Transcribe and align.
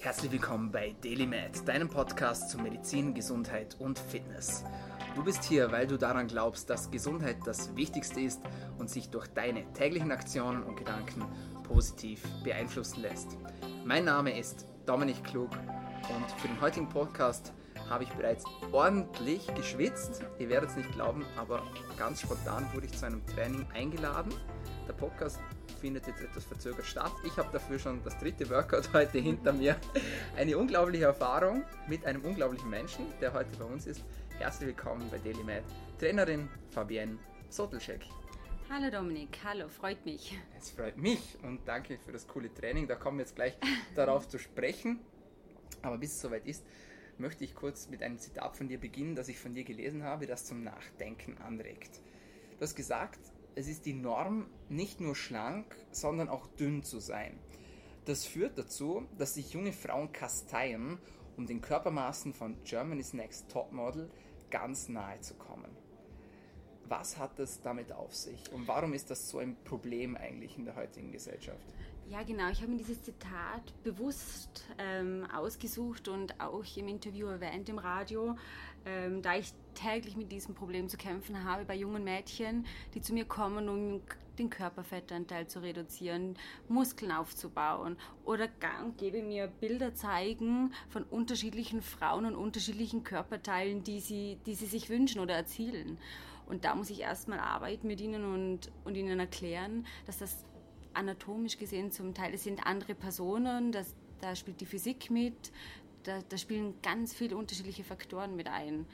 Herzlich 0.00 0.30
willkommen 0.30 0.70
bei 0.70 0.94
DailyMed, 1.02 1.66
deinem 1.66 1.88
Podcast 1.88 2.50
zu 2.50 2.58
Medizin, 2.58 3.14
Gesundheit 3.14 3.74
und 3.80 3.98
Fitness. 3.98 4.64
Du 5.16 5.24
bist 5.24 5.42
hier, 5.42 5.72
weil 5.72 5.88
du 5.88 5.98
daran 5.98 6.28
glaubst, 6.28 6.70
dass 6.70 6.92
Gesundheit 6.92 7.38
das 7.44 7.74
Wichtigste 7.74 8.20
ist 8.20 8.40
und 8.78 8.88
sich 8.88 9.10
durch 9.10 9.26
deine 9.26 9.64
täglichen 9.72 10.12
Aktionen 10.12 10.62
und 10.62 10.76
Gedanken 10.76 11.24
positiv 11.64 12.22
beeinflussen 12.44 13.02
lässt. 13.02 13.36
Mein 13.84 14.04
Name 14.04 14.38
ist 14.38 14.66
Dominik 14.86 15.24
Klug 15.24 15.50
und 15.50 16.30
für 16.40 16.46
den 16.46 16.60
heutigen 16.60 16.88
Podcast 16.88 17.52
habe 17.88 18.04
ich 18.04 18.10
bereits 18.10 18.44
ordentlich 18.72 19.46
geschwitzt. 19.54 20.22
Ihr 20.38 20.48
werdet 20.48 20.70
es 20.70 20.76
nicht 20.76 20.92
glauben, 20.92 21.24
aber 21.36 21.62
ganz 21.96 22.20
spontan 22.20 22.66
wurde 22.72 22.86
ich 22.86 22.92
zu 22.92 23.06
einem 23.06 23.24
Training 23.26 23.66
eingeladen. 23.72 24.32
Der 24.86 24.92
Podcast 24.92 25.40
findet 25.80 26.06
jetzt 26.06 26.20
etwas 26.20 26.44
verzögert 26.44 26.86
statt. 26.86 27.12
Ich 27.24 27.36
habe 27.36 27.48
dafür 27.52 27.78
schon 27.78 28.02
das 28.04 28.18
dritte 28.18 28.48
Workout 28.50 28.90
heute 28.92 29.18
hinter 29.18 29.52
mir. 29.52 29.76
Eine 30.36 30.58
unglaubliche 30.58 31.04
Erfahrung 31.04 31.64
mit 31.88 32.04
einem 32.04 32.24
unglaublichen 32.24 32.68
Menschen, 32.68 33.06
der 33.20 33.32
heute 33.32 33.56
bei 33.58 33.64
uns 33.64 33.86
ist. 33.86 34.02
Herzlich 34.38 34.68
willkommen 34.68 35.08
bei 35.10 35.18
DailyMed, 35.18 35.64
Trainerin 35.98 36.48
Fabienne 36.70 37.18
Sotelschek. 37.48 38.02
Hallo 38.70 38.90
Dominik, 38.90 39.38
hallo, 39.44 39.66
freut 39.68 40.04
mich. 40.04 40.38
Es 40.58 40.70
freut 40.70 40.98
mich 40.98 41.38
und 41.42 41.66
danke 41.66 41.98
für 41.98 42.12
das 42.12 42.26
coole 42.26 42.52
Training. 42.52 42.86
Da 42.86 42.96
kommen 42.96 43.18
wir 43.18 43.24
jetzt 43.24 43.34
gleich 43.34 43.56
darauf 43.94 44.28
zu 44.28 44.38
sprechen. 44.38 45.00
Aber 45.82 45.96
bis 45.96 46.12
es 46.12 46.20
soweit 46.20 46.46
ist, 46.46 46.64
möchte 47.18 47.44
ich 47.44 47.54
kurz 47.54 47.88
mit 47.88 48.02
einem 48.02 48.18
Zitat 48.18 48.56
von 48.56 48.68
dir 48.68 48.78
beginnen, 48.78 49.14
das 49.14 49.28
ich 49.28 49.38
von 49.38 49.54
dir 49.54 49.64
gelesen 49.64 50.02
habe, 50.02 50.26
das 50.26 50.44
zum 50.44 50.62
Nachdenken 50.62 51.38
anregt. 51.38 52.00
Du 52.58 52.62
hast 52.62 52.74
gesagt, 52.74 53.20
es 53.54 53.68
ist 53.68 53.86
die 53.86 53.92
Norm, 53.92 54.46
nicht 54.68 55.00
nur 55.00 55.16
schlank, 55.16 55.76
sondern 55.90 56.28
auch 56.28 56.46
dünn 56.46 56.82
zu 56.82 57.00
sein. 57.00 57.38
Das 58.04 58.24
führt 58.24 58.56
dazu, 58.56 59.06
dass 59.18 59.34
sich 59.34 59.52
junge 59.52 59.72
Frauen 59.72 60.12
kasteien, 60.12 60.98
um 61.36 61.46
den 61.46 61.60
Körpermaßen 61.60 62.32
von 62.32 62.56
Germany's 62.64 63.12
Next 63.12 63.50
Topmodel 63.50 64.10
ganz 64.50 64.88
nahe 64.88 65.20
zu 65.20 65.34
kommen. 65.34 65.70
Was 66.88 67.18
hat 67.18 67.38
das 67.38 67.60
damit 67.60 67.92
auf 67.92 68.14
sich 68.14 68.50
und 68.52 68.66
warum 68.66 68.94
ist 68.94 69.10
das 69.10 69.28
so 69.28 69.38
ein 69.38 69.56
Problem 69.64 70.16
eigentlich 70.16 70.56
in 70.56 70.64
der 70.64 70.76
heutigen 70.76 71.12
Gesellschaft? 71.12 71.66
Ja, 72.10 72.22
genau. 72.22 72.48
Ich 72.48 72.62
habe 72.62 72.70
mir 72.70 72.78
dieses 72.78 73.02
Zitat 73.02 73.74
bewusst 73.84 74.64
ähm, 74.78 75.26
ausgesucht 75.30 76.08
und 76.08 76.40
auch 76.40 76.64
im 76.76 76.88
Interview 76.88 77.26
erwähnt 77.26 77.68
im 77.68 77.76
Radio, 77.76 78.34
ähm, 78.86 79.20
da 79.20 79.36
ich 79.36 79.52
täglich 79.74 80.16
mit 80.16 80.32
diesem 80.32 80.54
Problem 80.54 80.88
zu 80.88 80.96
kämpfen 80.96 81.44
habe 81.44 81.66
bei 81.66 81.74
jungen 81.74 82.04
Mädchen, 82.04 82.64
die 82.94 83.02
zu 83.02 83.12
mir 83.12 83.26
kommen, 83.26 83.68
um 83.68 84.00
den 84.38 84.48
Körperfettanteil 84.48 85.48
zu 85.48 85.60
reduzieren, 85.60 86.38
Muskeln 86.68 87.12
aufzubauen 87.12 87.98
oder 88.24 88.48
gang 88.48 88.96
gebe 88.96 89.22
mir 89.22 89.46
Bilder 89.46 89.94
zeigen 89.94 90.72
von 90.88 91.02
unterschiedlichen 91.02 91.82
Frauen 91.82 92.24
und 92.24 92.36
unterschiedlichen 92.36 93.04
Körperteilen, 93.04 93.84
die 93.84 94.00
sie, 94.00 94.38
die 94.46 94.54
sie 94.54 94.66
sich 94.66 94.88
wünschen 94.88 95.20
oder 95.20 95.34
erzielen. 95.34 95.98
Und 96.46 96.64
da 96.64 96.74
muss 96.74 96.88
ich 96.88 97.00
erstmal 97.00 97.40
arbeiten 97.40 97.86
mit 97.86 98.00
ihnen 98.00 98.24
und, 98.24 98.72
und 98.84 98.94
ihnen 98.94 99.20
erklären, 99.20 99.86
dass 100.06 100.16
das 100.16 100.46
anatomisch 100.98 101.58
gesehen 101.58 101.90
zum 101.90 102.14
Teil, 102.14 102.34
es 102.34 102.44
sind 102.44 102.66
andere 102.66 102.94
Personen, 102.94 103.72
das, 103.72 103.94
da 104.20 104.34
spielt 104.34 104.60
die 104.60 104.66
Physik 104.66 105.10
mit, 105.10 105.52
da, 106.02 106.20
da 106.28 106.36
spielen 106.36 106.74
ganz 106.82 107.14
viele 107.14 107.36
unterschiedliche 107.36 107.84
Faktoren 107.84 108.36
mit 108.36 108.48
ein. 108.48 108.86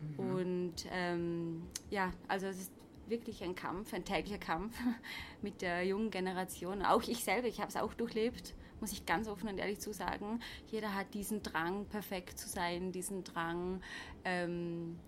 Mhm. 0.00 0.18
Und 0.18 0.74
ähm, 0.90 1.62
ja, 1.90 2.12
also 2.28 2.46
es 2.46 2.58
ist 2.58 2.72
wirklich 3.06 3.42
ein 3.42 3.54
Kampf, 3.54 3.92
ein 3.94 4.04
täglicher 4.04 4.38
Kampf 4.38 4.76
mit 5.42 5.62
der 5.62 5.84
jungen 5.84 6.10
Generation. 6.10 6.82
Auch 6.82 7.02
ich 7.02 7.24
selber, 7.24 7.48
ich 7.48 7.60
habe 7.60 7.68
es 7.68 7.76
auch 7.76 7.94
durchlebt, 7.94 8.54
muss 8.80 8.92
ich 8.92 9.06
ganz 9.06 9.28
offen 9.28 9.48
und 9.48 9.58
ehrlich 9.58 9.80
zu 9.80 9.92
sagen. 9.92 10.40
Jeder 10.70 10.94
hat 10.94 11.14
diesen 11.14 11.42
Drang, 11.42 11.86
perfekt 11.86 12.38
zu 12.38 12.48
sein, 12.48 12.90
diesen 12.90 13.22
Drang, 13.22 13.80
ähm, 14.24 14.98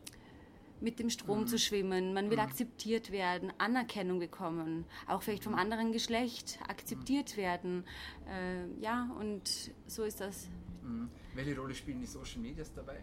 mit 0.85 0.99
dem 0.99 1.11
Strom 1.11 1.41
mhm. 1.41 1.47
zu 1.47 1.59
schwimmen. 1.59 2.15
Man 2.15 2.31
will 2.31 2.37
mhm. 2.37 2.45
akzeptiert 2.45 3.11
werden, 3.11 3.53
Anerkennung 3.59 4.21
bekommen, 4.21 4.85
auch 5.09 5.23
vielleicht 5.23 5.43
vom 5.43 5.55
mhm. 5.55 5.59
anderen 5.59 5.93
Geschlecht 5.93 6.59
akzeptiert 6.69 7.33
mhm. 7.33 7.41
werden. 7.41 7.85
Äh, 8.29 8.81
ja, 8.81 9.11
und 9.19 9.73
so 9.87 10.05
ist 10.05 10.21
das. 10.21 10.49
Mhm. 10.83 11.09
Welche 11.35 11.59
Rolle 11.59 11.75
spielen 11.75 12.01
die 12.01 12.07
Social 12.07 12.41
Medias 12.41 12.73
dabei? 12.73 13.03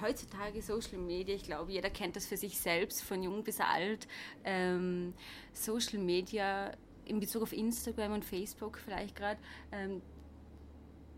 Heutzutage 0.00 0.60
Social 0.60 0.98
Media, 0.98 1.36
ich 1.36 1.44
glaube, 1.44 1.70
jeder 1.70 1.88
kennt 1.88 2.16
das 2.16 2.26
für 2.26 2.36
sich 2.36 2.58
selbst, 2.58 3.02
von 3.02 3.22
jung 3.22 3.44
bis 3.44 3.60
alt. 3.60 4.08
Ähm, 4.42 5.14
Social 5.52 6.00
Media 6.00 6.72
in 7.04 7.20
Bezug 7.20 7.42
auf 7.42 7.52
Instagram 7.52 8.12
und 8.12 8.24
Facebook 8.24 8.78
vielleicht 8.78 9.14
gerade. 9.14 9.38
Ähm, 9.70 10.02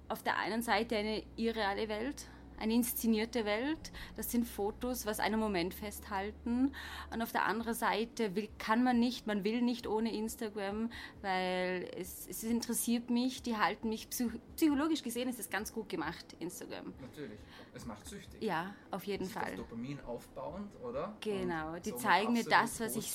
auf 0.08 0.22
der 0.22 0.36
einen 0.38 0.60
Seite 0.60 0.96
eine 0.96 1.22
irreale 1.36 1.88
Welt, 1.88 2.26
eine 2.62 2.74
inszenierte 2.74 3.44
Welt. 3.44 3.90
Das 4.16 4.30
sind 4.30 4.46
Fotos, 4.46 5.04
was 5.04 5.18
einen 5.18 5.40
Moment 5.40 5.74
festhalten. 5.74 6.72
Und 7.12 7.20
auf 7.20 7.32
der 7.32 7.44
anderen 7.44 7.74
Seite 7.74 8.36
will, 8.36 8.48
kann 8.58 8.84
man 8.84 9.00
nicht, 9.00 9.26
man 9.26 9.42
will 9.42 9.62
nicht 9.62 9.86
ohne 9.86 10.14
Instagram, 10.14 10.90
weil 11.20 11.90
es, 11.96 12.26
es 12.28 12.44
interessiert 12.44 13.10
mich, 13.10 13.42
die 13.42 13.56
halten 13.56 13.88
mich, 13.88 14.08
psychologisch 14.08 15.02
gesehen 15.02 15.28
ist 15.28 15.40
es 15.40 15.50
ganz 15.50 15.72
gut 15.72 15.88
gemacht, 15.88 16.36
Instagram. 16.38 16.94
Natürlich, 17.00 17.38
es 17.74 17.84
macht 17.84 18.06
süchtig. 18.06 18.40
Ja, 18.40 18.74
auf 18.92 19.04
jeden 19.04 19.24
es 19.24 19.32
Fall. 19.32 19.56
Dopamin 19.56 19.98
aufbauend, 20.06 20.72
oder? 20.82 21.16
Genau, 21.20 21.74
Und 21.74 21.84
die 21.84 21.96
zeigen 21.96 22.32
mir 22.32 22.44
das, 22.44 22.80
was 22.80 22.96
ich... 22.96 23.12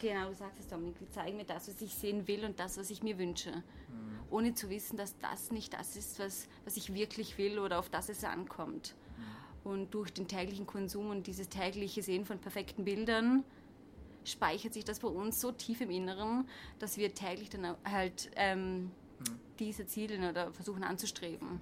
Genau, 0.00 0.30
du 0.30 0.34
sagst 0.34 0.58
es, 0.58 0.66
Dominik, 0.66 0.98
die 0.98 1.08
zeigen 1.10 1.36
mir 1.36 1.44
das, 1.44 1.68
was 1.68 1.80
ich 1.80 1.94
sehen 1.94 2.26
will 2.26 2.44
und 2.44 2.58
das, 2.58 2.76
was 2.76 2.90
ich 2.90 3.04
mir 3.04 3.18
wünsche. 3.18 3.50
Mhm 3.50 4.12
ohne 4.32 4.54
zu 4.54 4.70
wissen, 4.70 4.96
dass 4.96 5.18
das 5.18 5.52
nicht 5.52 5.74
das 5.74 5.96
ist, 5.96 6.18
was, 6.18 6.48
was 6.64 6.76
ich 6.76 6.94
wirklich 6.94 7.38
will 7.38 7.58
oder 7.58 7.78
auf 7.78 7.90
das 7.90 8.08
es 8.08 8.21
ankommt. 8.28 8.94
Mhm. 9.16 9.70
Und 9.70 9.94
durch 9.94 10.12
den 10.12 10.28
täglichen 10.28 10.66
Konsum 10.66 11.10
und 11.10 11.26
dieses 11.26 11.48
tägliche 11.48 12.02
Sehen 12.02 12.24
von 12.24 12.38
perfekten 12.38 12.84
Bildern 12.84 13.44
speichert 14.24 14.74
sich 14.74 14.84
das 14.84 15.00
bei 15.00 15.08
uns 15.08 15.40
so 15.40 15.52
tief 15.52 15.80
im 15.80 15.90
Inneren, 15.90 16.48
dass 16.78 16.96
wir 16.96 17.14
täglich 17.14 17.50
dann 17.50 17.76
halt 17.84 18.30
ähm, 18.36 18.84
mhm. 18.84 18.90
diese 19.58 19.86
Ziele 19.86 20.28
oder 20.28 20.52
versuchen 20.52 20.84
anzustreben. 20.84 21.60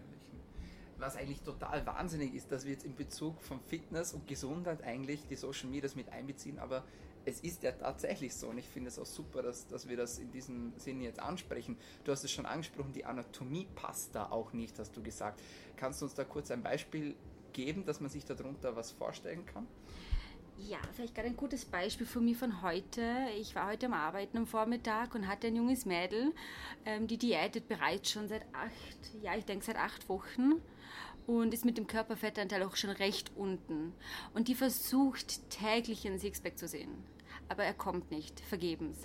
Was 0.99 1.17
eigentlich 1.17 1.41
total 1.41 1.87
wahnsinnig 1.87 2.35
ist, 2.35 2.53
dass 2.53 2.65
wir 2.65 2.73
jetzt 2.73 2.85
in 2.85 2.95
Bezug 2.95 3.41
von 3.41 3.59
Fitness 3.61 4.13
und 4.13 4.27
Gesundheit 4.29 4.83
eigentlich 4.85 5.27
die 5.27 5.37
Social 5.37 5.71
Medias 5.71 5.97
mit 5.97 6.11
einbeziehen, 6.11 6.59
aber 6.59 6.85
es 7.25 7.41
ist 7.41 7.63
ja 7.63 7.73
tatsächlich 7.73 8.35
so 8.35 8.49
und 8.49 8.59
ich 8.59 8.67
finde 8.67 8.89
es 8.89 8.99
auch 8.99 9.07
super, 9.07 9.43
dass, 9.43 9.67
dass 9.67 9.89
wir 9.89 9.97
das 9.97 10.19
in 10.19 10.31
diesem 10.31 10.73
Sinne 10.77 11.05
jetzt 11.05 11.21
ansprechen. 11.21 11.77
Du 12.05 12.13
hast 12.13 12.25
es 12.25 12.31
schon 12.31 12.47
angesprochen, 12.47 12.93
die 12.93 13.05
Anatomie 13.05 13.67
passt 13.75 14.15
da 14.15 14.31
auch 14.31 14.53
nicht, 14.53 14.79
hast 14.79 14.97
du 14.97 15.03
gesagt. 15.03 15.41
Kannst 15.77 16.01
du 16.01 16.07
uns 16.07 16.15
da 16.15 16.25
kurz 16.25 16.51
ein 16.51 16.63
Beispiel 16.63 17.15
geben, 17.53 17.85
dass 17.85 18.01
man 18.01 18.11
sich 18.11 18.25
darunter 18.25 18.75
was 18.77 18.91
vorstellen 18.93 19.45
kann? 19.47 19.67
Ja, 20.69 20.79
vielleicht 20.93 21.15
gerade 21.15 21.29
ein 21.29 21.37
gutes 21.37 21.65
Beispiel 21.65 22.07
von 22.07 22.23
mir 22.25 22.37
von 22.37 22.61
heute. 22.61 23.03
Ich 23.39 23.55
war 23.55 23.69
heute 23.69 23.87
am 23.87 23.95
Arbeiten 23.95 24.37
am 24.37 24.47
Vormittag 24.47 25.15
und 25.15 25.27
hatte 25.27 25.47
ein 25.47 25.57
junges 25.57 25.87
Mädel, 25.87 26.35
ähm, 26.85 27.07
die 27.07 27.17
diätet 27.17 27.67
bereits 27.67 28.11
schon 28.11 28.29
seit 28.29 28.43
acht, 28.53 29.23
ja, 29.23 29.35
ich 29.37 29.47
denke 29.47 29.65
seit 29.65 29.77
acht 29.77 30.09
Wochen 30.11 30.61
und 31.27 31.55
ist 31.55 31.65
mit 31.65 31.79
dem 31.79 31.87
Körperfettanteil 31.87 32.63
auch 32.63 32.77
schon 32.77 32.91
recht 32.91 33.33
unten. 33.37 33.93
Und 34.35 34.49
die 34.49 34.55
versucht 34.55 35.51
täglich 35.51 36.07
einen 36.07 36.19
Sixpack 36.19 36.59
zu 36.59 36.69
sehen. 36.69 36.91
Aber 37.49 37.65
er 37.65 37.75
kommt 37.75 38.13
nicht, 38.13 38.39
vergebens, 38.41 38.99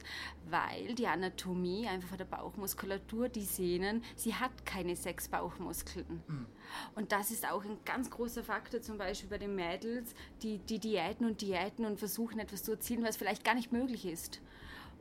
weil 0.50 0.94
die 0.94 1.08
Anatomie 1.08 1.88
einfach 1.88 2.10
von 2.10 2.18
der 2.18 2.26
Bauchmuskulatur, 2.26 3.28
die 3.28 3.44
Sehnen, 3.44 4.04
sie 4.16 4.36
hat 4.36 4.68
keine 4.68 4.96
sechs 4.96 5.28
Bauchmuskeln. 5.28 6.22
Mhm. 6.28 6.46
Und 6.94 7.12
das 7.12 7.32
ist 7.32 7.50
auch 7.50 7.64
ein 7.64 7.78
ganz 7.86 8.12
großer 8.12 8.44
Faktor, 8.44 8.82
zum 8.82 9.00
Beispiel 9.00 9.30
bei 9.30 9.40
den 9.40 9.56
Mädels, 9.56 10.14
die, 10.44 10.60
die 10.60 10.80
Diäten 10.80 11.26
und 11.26 11.42
Diäten 11.42 11.86
und 11.86 11.98
versuchen 11.98 12.40
etwas 12.40 12.64
zu 12.64 12.74
erzielen, 12.74 13.04
was 13.04 13.18
vielleicht 13.18 13.44
gar 13.44 13.56
nicht 13.56 13.72
möglich 13.72 14.06
ist 14.06 14.42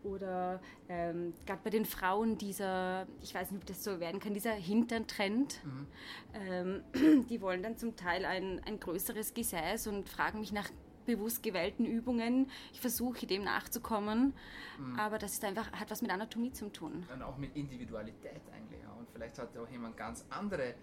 oder 0.05 0.61
ähm, 0.89 1.35
gerade 1.47 1.61
bei 1.65 1.71
den 1.71 1.85
Frauen 1.85 2.39
dieser, 2.39 3.07
ich 3.23 3.35
weiß 3.35 3.51
nicht, 3.51 3.63
ob 3.63 3.67
das 3.67 3.83
so 3.83 4.01
werden 4.01 4.21
kann, 4.21 4.35
dieser 4.35 4.53
Hintern-Trend. 4.53 5.61
Mhm. 5.65 5.87
Ähm, 6.35 7.27
die 7.29 7.41
wollen 7.41 7.63
dann 7.63 7.77
zum 7.77 7.97
Teil 7.97 8.25
ein, 8.25 8.61
ein 8.65 8.79
größeres 8.79 9.35
Gesäß 9.35 9.87
und 9.87 10.09
fragen 10.09 10.41
mich 10.41 10.53
nach 10.53 10.71
bewusst 11.07 11.43
gewählten 11.43 11.85
Übungen. 11.85 12.51
Ich 12.73 12.81
versuche 12.81 13.27
dem 13.27 13.45
nachzukommen, 13.45 14.35
mhm. 14.79 14.99
aber 14.99 15.19
das 15.19 15.33
ist 15.33 15.45
einfach, 15.45 15.71
hat 15.73 15.91
was 15.91 16.03
mit 16.03 16.11
Anatomie 16.11 16.53
zu 16.53 16.71
tun. 16.71 17.07
Und 17.13 17.23
auch 17.23 17.37
mit 17.37 17.55
Individualität 17.57 18.43
eigentlich. 18.53 18.81
Ja. 18.83 18.93
Und 18.99 19.11
vielleicht 19.11 19.39
hat 19.39 19.57
auch 19.59 19.69
jemand 19.69 19.97
ganz 19.97 20.25
andere 20.31 20.75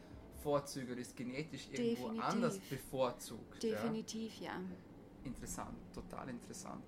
Vorzüge 0.42 0.94
ist 0.94 1.16
genetisch 1.16 1.68
irgendwo 1.72 2.10
Definitiv. 2.10 2.24
anders 2.24 2.60
bevorzugt. 2.60 3.62
Definitiv, 3.62 4.40
ja. 4.40 4.54
ja. 4.54 4.62
Interessant, 5.24 5.78
total 5.94 6.30
interessant. 6.30 6.84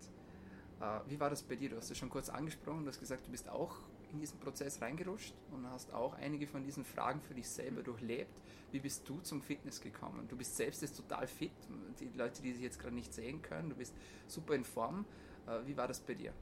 Äh, 0.83 0.99
wie 1.09 1.19
war 1.19 1.29
das 1.29 1.43
bei 1.43 1.55
dir? 1.55 1.69
Du 1.69 1.77
hast 1.77 1.89
es 1.89 1.97
schon 1.97 2.09
kurz 2.09 2.29
angesprochen, 2.29 2.83
du 2.83 2.89
hast 2.89 2.99
gesagt, 2.99 3.25
du 3.25 3.31
bist 3.31 3.47
auch 3.49 3.75
in 4.11 4.19
diesen 4.19 4.39
Prozess 4.39 4.81
reingerutscht 4.81 5.33
und 5.51 5.67
hast 5.69 5.91
auch 5.93 6.13
einige 6.15 6.45
von 6.45 6.63
diesen 6.63 6.83
Fragen 6.83 7.21
für 7.21 7.33
dich 7.33 7.47
selber 7.47 7.81
durchlebt. 7.81 8.31
Wie 8.71 8.79
bist 8.79 9.07
du 9.07 9.19
zum 9.21 9.41
Fitness 9.41 9.81
gekommen? 9.81 10.27
Du 10.27 10.35
bist 10.35 10.55
selbst 10.55 10.81
jetzt 10.81 10.97
total 10.97 11.25
fit, 11.25 11.51
die 11.99 12.11
Leute, 12.15 12.41
die 12.41 12.53
sich 12.53 12.61
jetzt 12.61 12.79
gerade 12.79 12.95
nicht 12.95 13.13
sehen 13.13 13.41
können, 13.41 13.69
du 13.69 13.75
bist 13.75 13.95
super 14.27 14.55
in 14.55 14.65
Form. 14.65 15.05
Äh, 15.47 15.65
wie 15.67 15.77
war 15.77 15.87
das 15.87 15.99
bei 15.99 16.13
dir? 16.15 16.33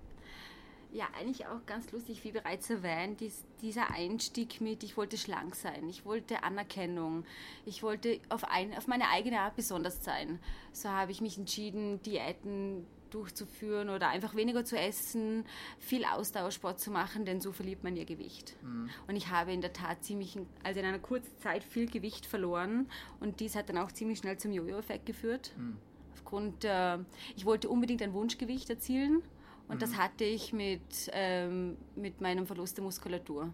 Ja, 0.93 1.07
eigentlich 1.17 1.45
auch 1.47 1.65
ganz 1.65 1.89
lustig, 1.93 2.21
wie 2.25 2.33
bereits 2.33 2.69
erwähnt, 2.69 3.21
dies, 3.21 3.45
dieser 3.61 3.91
Einstieg 3.91 4.59
mit, 4.59 4.83
ich 4.83 4.97
wollte 4.97 5.17
schlank 5.17 5.55
sein, 5.55 5.87
ich 5.87 6.03
wollte 6.03 6.43
Anerkennung, 6.43 7.23
ich 7.65 7.81
wollte 7.81 8.19
auf, 8.27 8.43
ein, 8.43 8.75
auf 8.75 8.87
meine 8.87 9.07
eigene 9.07 9.39
Art 9.39 9.55
besonders 9.55 10.03
sein. 10.03 10.39
So 10.73 10.89
habe 10.89 11.13
ich 11.13 11.21
mich 11.21 11.37
entschieden, 11.37 12.01
Diäten 12.01 12.85
durchzuführen 13.13 13.89
oder 13.89 14.09
einfach 14.09 14.35
weniger 14.35 14.65
zu 14.65 14.77
essen, 14.77 15.45
viel 15.79 16.05
Ausdauersport 16.05 16.79
zu 16.79 16.91
machen, 16.91 17.25
denn 17.25 17.41
so 17.41 17.51
verliert 17.51 17.83
man 17.83 17.95
ihr 17.95 18.05
Gewicht. 18.05 18.55
Mhm. 18.63 18.89
Und 19.07 19.15
ich 19.15 19.29
habe 19.29 19.53
in 19.53 19.61
der 19.61 19.73
Tat 19.73 20.03
ziemlich, 20.03 20.37
also 20.63 20.79
in 20.79 20.85
einer 20.85 20.99
kurzen 20.99 21.37
Zeit 21.39 21.63
viel 21.63 21.89
Gewicht 21.89 22.25
verloren 22.25 22.89
und 23.19 23.39
dies 23.39 23.55
hat 23.55 23.69
dann 23.69 23.77
auch 23.77 23.91
ziemlich 23.91 24.19
schnell 24.19 24.37
zum 24.37 24.51
Jojo-Effekt 24.51 25.05
geführt. 25.05 25.53
Mhm. 25.57 25.77
Aufgrund, 26.13 26.65
äh, 26.65 26.97
ich 27.35 27.45
wollte 27.45 27.69
unbedingt 27.69 28.01
ein 28.01 28.13
Wunschgewicht 28.13 28.69
erzielen 28.69 29.21
und 29.67 29.75
mhm. 29.75 29.79
das 29.79 29.97
hatte 29.97 30.23
ich 30.23 30.53
mit, 30.53 30.81
ähm, 31.11 31.77
mit 31.95 32.21
meinem 32.21 32.47
Verlust 32.47 32.77
der 32.77 32.83
Muskulatur. 32.83 33.53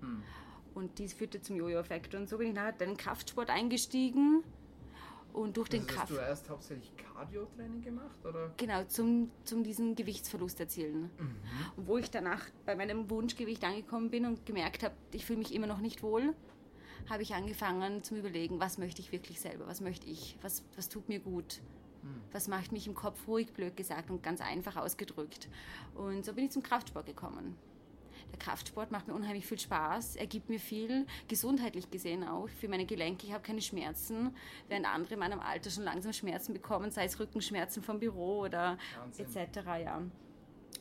Mhm. 0.00 0.22
Und 0.74 0.98
dies 0.98 1.12
führte 1.12 1.40
zum 1.40 1.56
Jojo-Effekt. 1.56 2.14
Und 2.14 2.28
so 2.30 2.38
bin 2.38 2.48
ich 2.48 2.54
nachher 2.54 2.72
dann 2.72 2.88
in 2.88 2.94
den 2.94 2.96
Kraftsport 2.96 3.50
eingestiegen 3.50 4.42
und 5.32 5.56
durch 5.56 5.70
also 5.70 5.78
den 5.78 5.86
Kraft. 5.86 6.02
Hast 6.02 6.10
du 6.10 6.16
erst 6.16 6.50
hauptsächlich 6.50 6.92
Cardio-Training 6.96 7.82
gemacht? 7.82 8.24
Oder? 8.24 8.52
Genau, 8.56 8.84
zum, 8.84 9.30
zum 9.44 9.64
diesen 9.64 9.94
Gewichtsverlust 9.94 10.60
erzielen. 10.60 11.10
Mhm. 11.18 11.36
Wo 11.76 11.98
ich 11.98 12.10
danach 12.10 12.44
bei 12.66 12.74
meinem 12.74 13.08
Wunschgewicht 13.10 13.64
angekommen 13.64 14.10
bin 14.10 14.26
und 14.26 14.46
gemerkt 14.46 14.82
habe, 14.82 14.94
ich 15.12 15.24
fühle 15.24 15.38
mich 15.38 15.54
immer 15.54 15.66
noch 15.66 15.78
nicht 15.78 16.02
wohl, 16.02 16.34
habe 17.08 17.22
ich 17.22 17.34
angefangen 17.34 18.02
zu 18.02 18.16
überlegen, 18.16 18.60
was 18.60 18.78
möchte 18.78 19.00
ich 19.00 19.12
wirklich 19.12 19.40
selber, 19.40 19.66
was 19.66 19.80
möchte 19.80 20.08
ich, 20.08 20.36
was, 20.42 20.62
was 20.76 20.88
tut 20.88 21.08
mir 21.08 21.20
gut, 21.20 21.60
mhm. 22.02 22.20
was 22.32 22.48
macht 22.48 22.72
mich 22.72 22.86
im 22.86 22.94
Kopf 22.94 23.26
ruhig, 23.26 23.52
blöd 23.52 23.76
gesagt 23.76 24.10
und 24.10 24.22
ganz 24.22 24.40
einfach 24.40 24.76
ausgedrückt. 24.76 25.48
Und 25.94 26.24
so 26.24 26.32
bin 26.32 26.44
ich 26.44 26.50
zum 26.50 26.62
Kraftsport 26.62 27.06
gekommen. 27.06 27.56
Der 28.30 28.38
Kraftsport 28.38 28.90
macht 28.90 29.08
mir 29.08 29.14
unheimlich 29.14 29.46
viel 29.46 29.58
Spaß, 29.58 30.16
er 30.16 30.26
gibt 30.26 30.48
mir 30.48 30.60
viel, 30.60 31.06
gesundheitlich 31.28 31.90
gesehen 31.90 32.26
auch, 32.26 32.48
für 32.48 32.68
meine 32.68 32.86
Gelenke. 32.86 33.26
Ich 33.26 33.32
habe 33.32 33.42
keine 33.42 33.62
Schmerzen, 33.62 34.34
während 34.68 34.86
andere 34.86 35.14
in 35.14 35.20
meinem 35.20 35.40
Alter 35.40 35.70
schon 35.70 35.84
langsam 35.84 36.12
Schmerzen 36.12 36.52
bekommen, 36.52 36.90
sei 36.90 37.04
es 37.04 37.18
Rückenschmerzen 37.18 37.82
vom 37.82 37.98
Büro 37.98 38.40
oder 38.40 38.78
Wahnsinn. 38.98 39.26
etc. 39.26 39.56
Ja. 39.84 40.02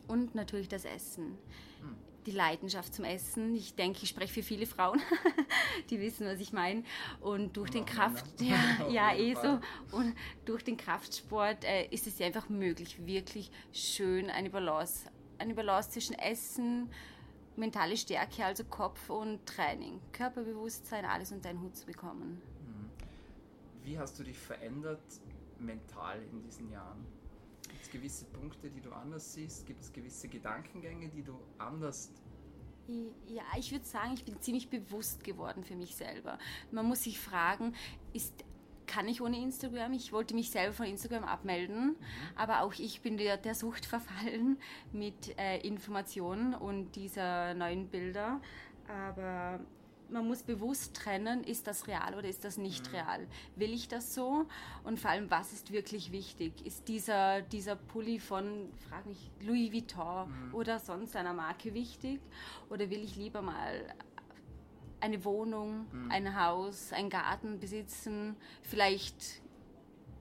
Und 0.08 0.36
natürlich 0.36 0.68
das 0.68 0.86
Essen. 0.86 1.38
Hm. 1.82 1.96
Die 2.26 2.32
Leidenschaft 2.32 2.94
zum 2.94 3.06
Essen. 3.06 3.56
Ich 3.56 3.74
denke, 3.76 4.00
ich 4.04 4.10
spreche 4.10 4.34
für 4.34 4.44
viele 4.44 4.66
Frauen, 4.68 5.02
die 5.90 6.00
wissen, 6.00 6.28
was 6.28 6.40
ich 6.40 6.54
meine. 6.54 6.84
Und 7.20 7.58
durch 7.58 7.72
den 7.72 7.86
Kraft, 7.86 8.26
ja, 8.42 8.88
ja 8.90 9.16
eh 9.16 9.34
so. 9.34 9.60
Und 9.96 10.14
durch 10.46 10.64
den 10.64 10.78
Kraftsport 10.78 11.64
äh, 11.64 11.88
ist 11.88 12.06
es 12.06 12.20
ja 12.20 12.28
einfach 12.28 12.50
möglich, 12.50 13.06
wirklich 13.06 13.50
schön 13.72 14.30
eine 14.30 14.50
Balance, 14.50 15.10
eine 15.40 15.56
Balance 15.56 15.90
zwischen 15.92 16.14
Essen, 16.14 16.90
mentale 17.56 17.98
Stärke, 17.98 18.46
also 18.46 18.64
Kopf 18.64 19.10
und 19.10 19.46
Training, 19.46 20.00
Körperbewusstsein, 20.12 21.06
alles 21.06 21.32
unter 21.32 21.50
einen 21.50 21.62
Hut 21.62 21.76
zu 21.76 21.86
bekommen. 21.86 22.42
Mhm. 22.66 22.90
Wie 23.84 23.98
hast 23.98 24.20
du 24.20 24.24
dich 24.24 24.38
verändert 24.38 25.02
mental 25.60 26.22
in 26.32 26.42
diesen 26.42 26.70
Jahren? 26.72 27.06
Gibt 27.68 27.84
es 27.84 27.90
gewisse 27.90 28.26
Punkte, 28.26 28.70
die 28.70 28.82
du 28.82 28.92
anders 28.92 29.34
siehst? 29.34 29.66
Gibt 29.66 29.82
es 29.82 29.92
gewisse 29.94 30.28
Gedankengänge, 30.28 31.10
die 31.10 31.24
du 31.24 31.40
anders 31.58 32.12
ja, 33.28 33.44
ich 33.58 33.72
würde 33.72 33.86
sagen, 33.86 34.14
ich 34.14 34.26
bin 34.26 34.42
ziemlich 34.42 34.70
bewusst 34.70 35.24
geworden 35.24 35.64
für 35.64 35.76
mich 35.76 35.96
selber. 35.96 36.38
Man 36.72 36.88
muss 36.88 37.04
sich 37.04 37.20
fragen, 37.20 37.74
ist 38.14 38.34
kann 38.92 39.08
ich 39.08 39.22
ohne 39.22 39.42
Instagram. 39.42 39.94
Ich 39.94 40.12
wollte 40.12 40.36
mich 40.36 40.52
selber 40.52 40.74
von 40.74 40.86
Instagram 40.86 41.24
abmelden, 41.24 41.86
mhm. 41.86 41.96
aber 42.36 42.62
auch 42.62 42.74
ich 42.74 43.02
bin 43.02 43.18
der, 43.18 43.38
der 43.38 43.56
Sucht 43.56 43.86
verfallen 43.96 44.58
mit 44.92 45.38
äh, 45.40 45.60
Informationen 45.60 46.54
und 46.54 46.96
dieser 46.98 47.54
neuen 47.54 47.88
Bilder. 47.88 48.42
Aber 48.88 49.62
man 50.10 50.28
muss 50.28 50.44
bewusst 50.44 50.94
trennen, 50.94 51.46
ist 51.46 51.68
das 51.68 51.88
real 51.88 52.16
oder 52.16 52.28
ist 52.28 52.44
das 52.44 52.58
nicht 52.58 52.90
mhm. 52.90 52.96
real? 52.96 53.28
Will 53.56 53.74
ich 53.74 53.88
das 53.88 54.14
so? 54.14 54.46
Und 54.84 55.00
vor 55.00 55.12
allem, 55.12 55.32
was 55.32 55.54
ist 55.54 55.72
wirklich 55.72 56.12
wichtig? 56.12 56.66
Ist 56.66 56.90
dieser, 56.90 57.42
dieser 57.42 57.78
Pulli 57.78 58.20
von, 58.20 58.70
frag 58.90 59.06
mich, 59.06 59.32
Louis 59.40 59.72
Vuitton 59.72 60.28
mhm. 60.28 60.54
oder 60.54 60.80
sonst 60.80 61.16
einer 61.16 61.34
Marke 61.34 61.74
wichtig? 61.74 62.20
Oder 62.70 62.90
will 62.90 63.06
ich 63.06 63.16
lieber 63.16 63.42
mal 63.42 63.96
eine 65.02 65.26
Wohnung, 65.26 65.88
mhm. 65.92 66.12
ein 66.12 66.40
Haus, 66.40 66.94
ein 66.94 67.10
Garten 67.10 67.60
besitzen, 67.60 68.36
vielleicht 68.62 69.42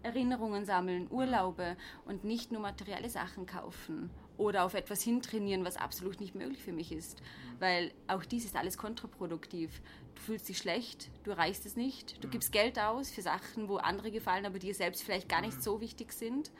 Erinnerungen 0.02 0.64
sammeln, 0.64 1.08
Urlaube 1.10 1.76
und 2.06 2.24
nicht 2.24 2.52
nur 2.52 2.62
materielle 2.62 3.10
Sachen 3.10 3.46
kaufen 3.46 4.10
oder 4.38 4.64
auf 4.64 4.72
etwas 4.72 5.02
hintrainieren, 5.02 5.64
was 5.64 5.76
absolut 5.76 6.20
nicht 6.20 6.34
möglich 6.34 6.62
für 6.62 6.72
mich 6.72 6.92
ist. 6.92 7.20
Mhm. 7.20 7.60
Weil 7.60 7.92
auch 8.08 8.24
dies 8.24 8.46
ist 8.46 8.56
alles 8.56 8.78
kontraproduktiv. 8.78 9.82
Du 10.14 10.22
fühlst 10.22 10.48
dich 10.48 10.58
schlecht, 10.58 11.10
du 11.24 11.30
erreichst 11.30 11.66
es 11.66 11.76
nicht, 11.76 12.22
du 12.24 12.28
mhm. 12.28 12.32
gibst 12.32 12.52
Geld 12.52 12.78
aus 12.78 13.10
für 13.10 13.22
Sachen, 13.22 13.68
wo 13.68 13.76
andere 13.76 14.10
gefallen, 14.10 14.46
aber 14.46 14.58
dir 14.58 14.74
selbst 14.74 15.02
vielleicht 15.02 15.28
gar 15.28 15.42
nicht 15.42 15.58
mhm. 15.58 15.62
so 15.62 15.80
wichtig 15.80 16.12
sind. 16.12 16.50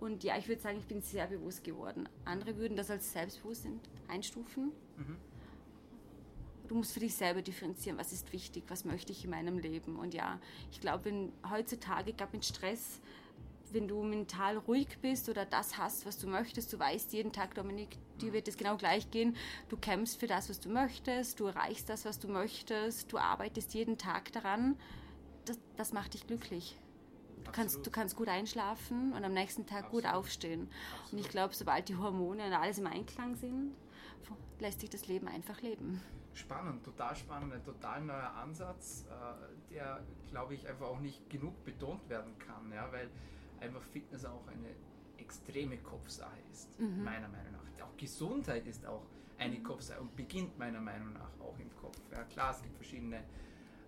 Und 0.00 0.24
ja, 0.24 0.36
ich 0.36 0.48
würde 0.48 0.60
sagen, 0.60 0.78
ich 0.78 0.86
bin 0.86 1.00
sehr 1.00 1.26
bewusst 1.28 1.62
geworden. 1.62 2.08
Andere 2.24 2.56
würden 2.56 2.76
das 2.76 2.90
als 2.90 3.12
selbstbewusst 3.12 3.68
einstufen. 4.08 4.72
Mhm 4.96 5.16
du 6.68 6.74
musst 6.74 6.92
für 6.92 7.00
dich 7.00 7.14
selber 7.14 7.42
differenzieren, 7.42 7.98
was 7.98 8.12
ist 8.12 8.32
wichtig, 8.32 8.64
was 8.68 8.84
möchte 8.84 9.12
ich 9.12 9.24
in 9.24 9.30
meinem 9.30 9.58
Leben. 9.58 9.96
Und 9.96 10.14
ja, 10.14 10.38
ich 10.70 10.80
glaube, 10.80 11.06
wenn 11.06 11.32
heutzutage, 11.50 12.12
gab 12.12 12.32
mit 12.32 12.44
Stress, 12.44 13.00
wenn 13.72 13.88
du 13.88 14.02
mental 14.02 14.58
ruhig 14.58 14.98
bist 15.00 15.28
oder 15.28 15.44
das 15.46 15.78
hast, 15.78 16.04
was 16.06 16.18
du 16.18 16.26
möchtest, 16.26 16.72
du 16.72 16.78
weißt 16.78 17.12
jeden 17.12 17.32
Tag, 17.32 17.54
Dominik, 17.54 17.96
dir 18.20 18.32
wird 18.32 18.48
es 18.48 18.56
genau 18.56 18.76
gleich 18.76 19.10
gehen. 19.10 19.36
Du 19.68 19.76
kämpfst 19.76 20.20
für 20.20 20.26
das, 20.26 20.50
was 20.50 20.60
du 20.60 20.68
möchtest, 20.68 21.40
du 21.40 21.46
erreichst 21.46 21.88
das, 21.88 22.04
was 22.04 22.18
du 22.18 22.28
möchtest, 22.28 23.12
du 23.12 23.18
arbeitest 23.18 23.74
jeden 23.74 23.98
Tag 23.98 24.32
daran. 24.32 24.76
Das, 25.46 25.58
das 25.76 25.92
macht 25.92 26.14
dich 26.14 26.26
glücklich. 26.26 26.78
Du 27.44 27.50
kannst, 27.50 27.84
du 27.84 27.90
kannst 27.90 28.14
gut 28.14 28.28
einschlafen 28.28 29.12
und 29.12 29.24
am 29.24 29.32
nächsten 29.32 29.66
Tag 29.66 29.86
Absolut. 29.86 30.04
gut 30.04 30.12
aufstehen. 30.12 30.68
Absolut. 30.92 31.12
Und 31.12 31.18
ich 31.18 31.28
glaube, 31.28 31.54
sobald 31.54 31.88
die 31.88 31.96
Hormone 31.96 32.46
und 32.46 32.52
alles 32.52 32.78
im 32.78 32.86
Einklang 32.86 33.34
sind, 33.34 33.74
lässt 34.60 34.80
sich 34.80 34.90
das 34.90 35.08
Leben 35.08 35.28
einfach 35.28 35.60
leben. 35.60 36.00
Spannend, 36.34 36.84
total 36.84 37.14
spannend, 37.14 37.52
ein 37.52 37.64
total 37.64 38.00
neuer 38.02 38.32
Ansatz, 38.34 39.04
äh, 39.08 39.72
der, 39.74 40.00
glaube 40.30 40.54
ich, 40.54 40.66
einfach 40.66 40.86
auch 40.86 41.00
nicht 41.00 41.28
genug 41.28 41.64
betont 41.64 42.08
werden 42.08 42.38
kann, 42.38 42.72
ja, 42.72 42.90
weil 42.90 43.10
einfach 43.60 43.82
Fitness 43.82 44.24
auch 44.24 44.46
eine 44.48 44.74
extreme 45.18 45.78
Kopfsache 45.78 46.38
ist, 46.50 46.68
mhm. 46.78 47.04
meiner 47.04 47.28
Meinung 47.28 47.52
nach. 47.52 47.86
Auch 47.86 47.96
Gesundheit 47.96 48.66
ist 48.66 48.86
auch 48.86 49.02
eine 49.38 49.58
mhm. 49.58 49.62
Kopfsache 49.62 50.00
und 50.00 50.14
beginnt 50.16 50.58
meiner 50.58 50.80
Meinung 50.80 51.12
nach 51.12 51.30
auch 51.40 51.58
im 51.58 51.74
Kopf. 51.76 51.98
Ja, 52.10 52.24
klar, 52.24 52.52
es 52.52 52.62
gibt 52.62 52.76
verschiedene 52.76 53.22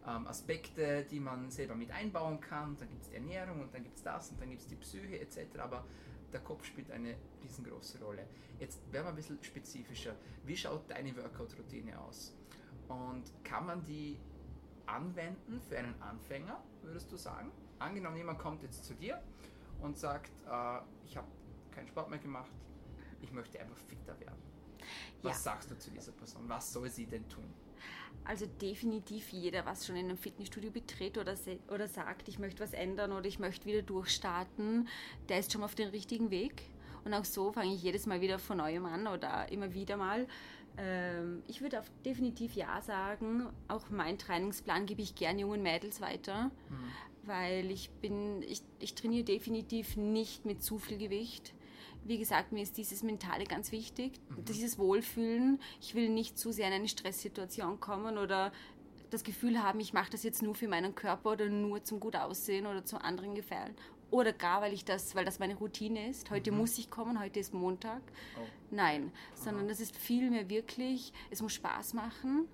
ähm, 0.06 0.26
Aspekte, 0.26 1.04
die 1.10 1.20
man 1.20 1.50
selber 1.50 1.74
mit 1.74 1.90
einbauen 1.90 2.40
kann. 2.40 2.76
Dann 2.78 2.88
gibt 2.88 3.02
es 3.02 3.08
die 3.08 3.16
Ernährung 3.16 3.62
und 3.62 3.74
dann 3.74 3.82
gibt 3.82 3.96
es 3.96 4.02
das 4.02 4.30
und 4.30 4.40
dann 4.40 4.50
gibt 4.50 4.62
es 4.62 4.68
die 4.68 4.76
Psyche 4.76 5.20
etc. 5.20 5.58
Aber 5.58 5.84
der 6.34 6.42
Kopf 6.42 6.64
spielt 6.64 6.90
eine 6.90 7.16
riesengroße 7.42 8.02
Rolle. 8.04 8.26
Jetzt 8.58 8.80
werden 8.92 9.06
wir 9.06 9.10
ein 9.10 9.16
bisschen 9.16 9.42
spezifischer. 9.42 10.14
Wie 10.44 10.56
schaut 10.56 10.90
deine 10.90 11.16
Workout-Routine 11.16 11.98
aus? 11.98 12.36
Und 12.88 13.24
kann 13.44 13.66
man 13.66 13.84
die 13.84 14.18
anwenden 14.86 15.60
für 15.60 15.78
einen 15.78 15.94
Anfänger, 16.02 16.62
würdest 16.82 17.10
du 17.10 17.16
sagen? 17.16 17.50
Angenommen, 17.78 18.16
jemand 18.16 18.38
kommt 18.38 18.62
jetzt 18.62 18.84
zu 18.84 18.94
dir 18.94 19.22
und 19.80 19.96
sagt, 19.96 20.32
äh, 20.42 20.80
ich 21.06 21.16
habe 21.16 21.28
keinen 21.70 21.88
Sport 21.88 22.10
mehr 22.10 22.18
gemacht, 22.18 22.52
ich 23.22 23.32
möchte 23.32 23.58
einfach 23.60 23.78
fitter 23.78 24.18
werden. 24.20 24.42
Was 25.22 25.44
ja. 25.44 25.52
sagst 25.52 25.70
du 25.70 25.78
zu 25.78 25.90
dieser 25.90 26.12
Person? 26.12 26.48
Was 26.48 26.72
soll 26.72 26.90
sie 26.90 27.06
denn 27.06 27.26
tun? 27.28 27.52
Also 28.24 28.46
definitiv 28.46 29.30
jeder, 29.32 29.66
was 29.66 29.86
schon 29.86 29.96
in 29.96 30.06
einem 30.06 30.16
Fitnessstudio 30.16 30.70
betritt 30.70 31.18
oder, 31.18 31.34
oder 31.68 31.88
sagt, 31.88 32.28
ich 32.28 32.38
möchte 32.38 32.62
was 32.62 32.72
ändern 32.72 33.12
oder 33.12 33.26
ich 33.26 33.38
möchte 33.38 33.66
wieder 33.66 33.82
durchstarten, 33.82 34.88
der 35.28 35.40
ist 35.40 35.52
schon 35.52 35.62
auf 35.62 35.74
dem 35.74 35.90
richtigen 35.90 36.30
Weg. 36.30 36.62
Und 37.04 37.12
auch 37.12 37.26
so 37.26 37.52
fange 37.52 37.74
ich 37.74 37.82
jedes 37.82 38.06
Mal 38.06 38.22
wieder 38.22 38.38
von 38.38 38.58
neuem 38.58 38.86
an 38.86 39.06
oder 39.06 39.50
immer 39.52 39.74
wieder 39.74 39.98
mal. 39.98 40.26
Ähm, 40.78 41.42
ich 41.46 41.60
würde 41.60 41.78
auf 41.78 41.90
definitiv 42.04 42.54
Ja 42.54 42.80
sagen. 42.80 43.46
Auch 43.68 43.90
meinen 43.90 44.18
Trainingsplan 44.18 44.86
gebe 44.86 45.02
ich 45.02 45.14
gern 45.14 45.38
jungen 45.38 45.62
Mädels 45.62 46.00
weiter, 46.00 46.44
mhm. 46.70 47.28
weil 47.28 47.70
ich 47.70 47.90
bin, 47.90 48.42
ich, 48.42 48.62
ich 48.80 48.94
trainiere 48.94 49.24
definitiv 49.24 49.98
nicht 49.98 50.46
mit 50.46 50.62
zu 50.62 50.78
viel 50.78 50.96
Gewicht 50.96 51.52
wie 52.04 52.18
gesagt, 52.18 52.52
mir 52.52 52.62
ist 52.62 52.76
dieses 52.76 53.02
Mentale 53.02 53.44
ganz 53.44 53.72
wichtig, 53.72 54.20
mhm. 54.28 54.44
dieses 54.44 54.78
Wohlfühlen. 54.78 55.60
Ich 55.80 55.94
will 55.94 56.08
nicht 56.08 56.38
zu 56.38 56.52
sehr 56.52 56.68
in 56.68 56.74
eine 56.74 56.88
Stresssituation 56.88 57.80
kommen 57.80 58.18
oder 58.18 58.52
das 59.10 59.24
Gefühl 59.24 59.62
haben, 59.62 59.80
ich 59.80 59.92
mache 59.92 60.10
das 60.10 60.22
jetzt 60.22 60.42
nur 60.42 60.54
für 60.54 60.68
meinen 60.68 60.94
Körper 60.94 61.32
oder 61.32 61.48
nur 61.48 61.82
zum 61.84 62.00
gut 62.00 62.16
aussehen 62.16 62.66
oder 62.66 62.84
zum 62.84 62.98
anderen 62.98 63.34
gefallen. 63.34 63.74
Oder 64.10 64.32
gar, 64.32 64.60
weil 64.60 64.72
ich 64.72 64.84
das, 64.84 65.14
weil 65.14 65.24
das 65.24 65.38
meine 65.38 65.56
Routine 65.56 66.08
ist. 66.08 66.30
Heute 66.30 66.52
mhm. 66.52 66.58
muss 66.58 66.78
ich 66.78 66.90
kommen, 66.90 67.20
heute 67.20 67.40
ist 67.40 67.54
Montag. 67.54 68.02
Oh. 68.36 68.46
Nein, 68.70 69.12
sondern 69.34 69.68
das 69.68 69.80
ist 69.80 69.96
vielmehr 69.96 70.48
wirklich, 70.48 71.12
es 71.30 71.42
muss 71.42 71.54
Spaß 71.54 71.94
machen 71.94 72.48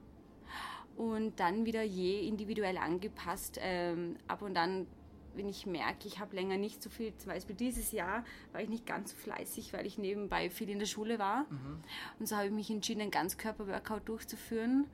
und 0.96 1.40
dann 1.40 1.64
wieder 1.64 1.82
je 1.82 2.26
individuell 2.26 2.76
angepasst. 2.76 3.58
Ähm, 3.60 4.16
ab 4.28 4.42
und 4.42 4.54
dann 4.54 4.86
wenn 5.34 5.48
ich 5.48 5.66
merke, 5.66 6.06
ich 6.06 6.18
habe 6.18 6.34
länger 6.34 6.56
nicht 6.56 6.82
so 6.82 6.90
viel, 6.90 7.16
zum 7.16 7.32
Beispiel 7.32 7.54
dieses 7.56 7.92
Jahr 7.92 8.24
war 8.52 8.60
ich 8.60 8.68
nicht 8.68 8.86
ganz 8.86 9.10
so 9.10 9.16
fleißig, 9.16 9.72
weil 9.72 9.86
ich 9.86 9.98
nebenbei 9.98 10.50
viel 10.50 10.68
in 10.68 10.78
der 10.78 10.86
Schule 10.86 11.18
war. 11.18 11.46
Mhm. 11.50 11.80
Und 12.18 12.26
so 12.26 12.36
habe 12.36 12.46
ich 12.46 12.52
mich 12.52 12.70
entschieden, 12.70 13.00
einen 13.00 13.10
Ganzkörper-Workout 13.10 14.08
durchzuführen, 14.08 14.86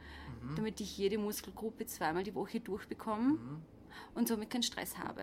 mhm. 0.42 0.56
damit 0.56 0.80
ich 0.80 0.96
jede 0.98 1.18
Muskelgruppe 1.18 1.86
zweimal 1.86 2.22
die 2.22 2.34
Woche 2.34 2.60
durchbekomme 2.60 3.34
mhm. 3.34 3.62
und 4.14 4.28
somit 4.28 4.50
keinen 4.50 4.62
Stress 4.62 4.98
habe. 4.98 5.22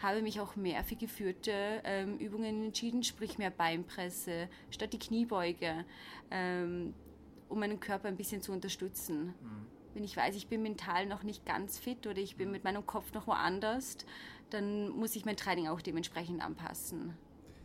Habe 0.00 0.22
mich 0.22 0.40
auch 0.40 0.54
mehr 0.54 0.84
für 0.84 0.96
geführte 0.96 1.82
ähm, 1.84 2.18
Übungen 2.18 2.64
entschieden, 2.64 3.02
sprich 3.02 3.38
mehr 3.38 3.50
Beinpresse 3.50 4.48
statt 4.70 4.92
die 4.92 4.98
Kniebeuge, 4.98 5.84
ähm, 6.30 6.94
um 7.48 7.58
meinen 7.58 7.80
Körper 7.80 8.08
ein 8.08 8.16
bisschen 8.16 8.42
zu 8.42 8.52
unterstützen. 8.52 9.34
Wenn 9.94 10.04
ich 10.04 10.16
weiß, 10.16 10.34
ich 10.36 10.48
bin 10.48 10.62
mental 10.62 11.06
noch 11.06 11.22
nicht 11.22 11.44
ganz 11.44 11.78
fit 11.78 12.06
oder 12.06 12.18
ich 12.18 12.36
bin 12.36 12.50
mit 12.50 12.64
meinem 12.64 12.86
Kopf 12.86 13.12
noch 13.12 13.26
woanders, 13.26 13.98
dann 14.50 14.90
muss 14.90 15.16
ich 15.16 15.24
mein 15.24 15.36
Training 15.36 15.68
auch 15.68 15.80
dementsprechend 15.80 16.42
anpassen. 16.42 17.16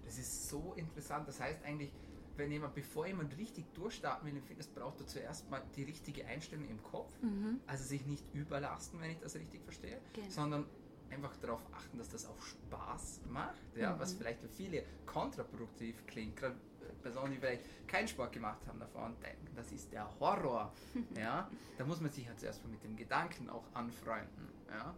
Das 0.05 0.17
ist 0.17 0.50
so 0.50 0.74
interessant. 0.75 1.27
Das 1.27 1.39
heißt 1.39 1.63
eigentlich, 1.63 1.91
wenn 2.38 2.51
jemand, 2.51 2.75
bevor 2.75 3.07
jemand 3.07 3.36
richtig 3.38 3.65
durchstarten 3.74 4.27
will 4.27 4.38
im 4.38 4.43
Fitness, 4.43 4.67
braucht 4.67 5.00
er 5.00 5.07
zuerst 5.07 5.50
mal 5.50 5.62
die 5.75 5.84
richtige 5.84 6.25
Einstellung 6.25 6.69
im 6.69 6.81
Kopf. 6.84 7.12
Mhm. 7.22 7.60
Also 7.65 7.84
sich 7.84 8.05
nicht 8.05 8.24
überlasten, 8.34 9.01
wenn 9.01 9.12
ich 9.12 9.19
das 9.19 9.36
richtig 9.36 9.63
verstehe, 9.63 10.00
genau. 10.13 10.29
sondern 10.29 10.65
einfach 11.11 11.35
darauf 11.37 11.61
achten, 11.73 11.97
dass 11.97 12.09
das 12.09 12.25
auch 12.25 12.41
Spaß 12.41 13.21
macht, 13.29 13.55
ja, 13.75 13.93
mhm. 13.93 13.99
was 13.99 14.13
vielleicht 14.13 14.39
für 14.39 14.49
viele 14.49 14.83
kontraproduktiv 15.05 16.05
klingt. 16.07 16.35
Gerade 16.35 16.55
Personen, 17.01 17.31
die 17.31 17.37
vielleicht 17.37 17.63
keinen 17.87 18.07
Sport 18.07 18.33
gemacht 18.33 18.59
haben 18.67 18.79
davor 18.79 19.05
und 19.05 19.21
denken, 19.23 19.47
das 19.55 19.71
ist 19.71 19.91
der 19.91 20.09
Horror. 20.19 20.73
ja, 21.17 21.49
da 21.77 21.85
muss 21.85 22.01
man 22.01 22.11
sich 22.11 22.25
ja 22.25 22.35
zuerst 22.35 22.63
mal 22.63 22.69
mit 22.69 22.83
dem 22.83 22.95
Gedanken 22.95 23.49
auch 23.49 23.63
anfreunden. 23.73 24.49
Ja. 24.69 24.93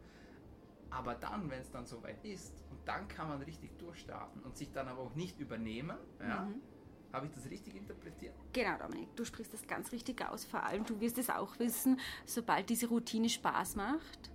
Aber 0.91 1.13
dann, 1.15 1.49
wenn 1.51 1.61
es 1.61 1.69
dann 1.69 1.85
soweit 1.85 2.23
ist, 2.25 2.53
und 2.71 2.79
dann 2.85 3.07
kann 3.07 3.27
man 3.27 3.41
richtig 3.43 3.77
durchstarten 3.77 4.41
und 4.41 4.57
sich 4.57 4.71
dann 4.71 4.87
aber 4.87 5.01
auch 5.01 5.13
nicht 5.13 5.39
übernehmen, 5.39 5.97
ja, 6.19 6.45
mhm. 6.45 6.61
Habe 7.11 7.25
ich 7.25 7.31
das 7.31 7.49
richtig 7.49 7.75
interpretiert? 7.75 8.35
Genau, 8.53 8.77
Dominik, 8.77 9.15
du 9.15 9.25
sprichst 9.25 9.53
das 9.53 9.65
ganz 9.65 9.91
richtig 9.91 10.23
aus. 10.23 10.45
Vor 10.45 10.63
allem, 10.63 10.85
du 10.85 10.99
wirst 10.99 11.17
es 11.17 11.29
auch 11.29 11.57
wissen, 11.57 11.99
sobald 12.25 12.69
diese 12.69 12.87
Routine 12.87 13.29
Spaß 13.29 13.75
macht, 13.77 14.29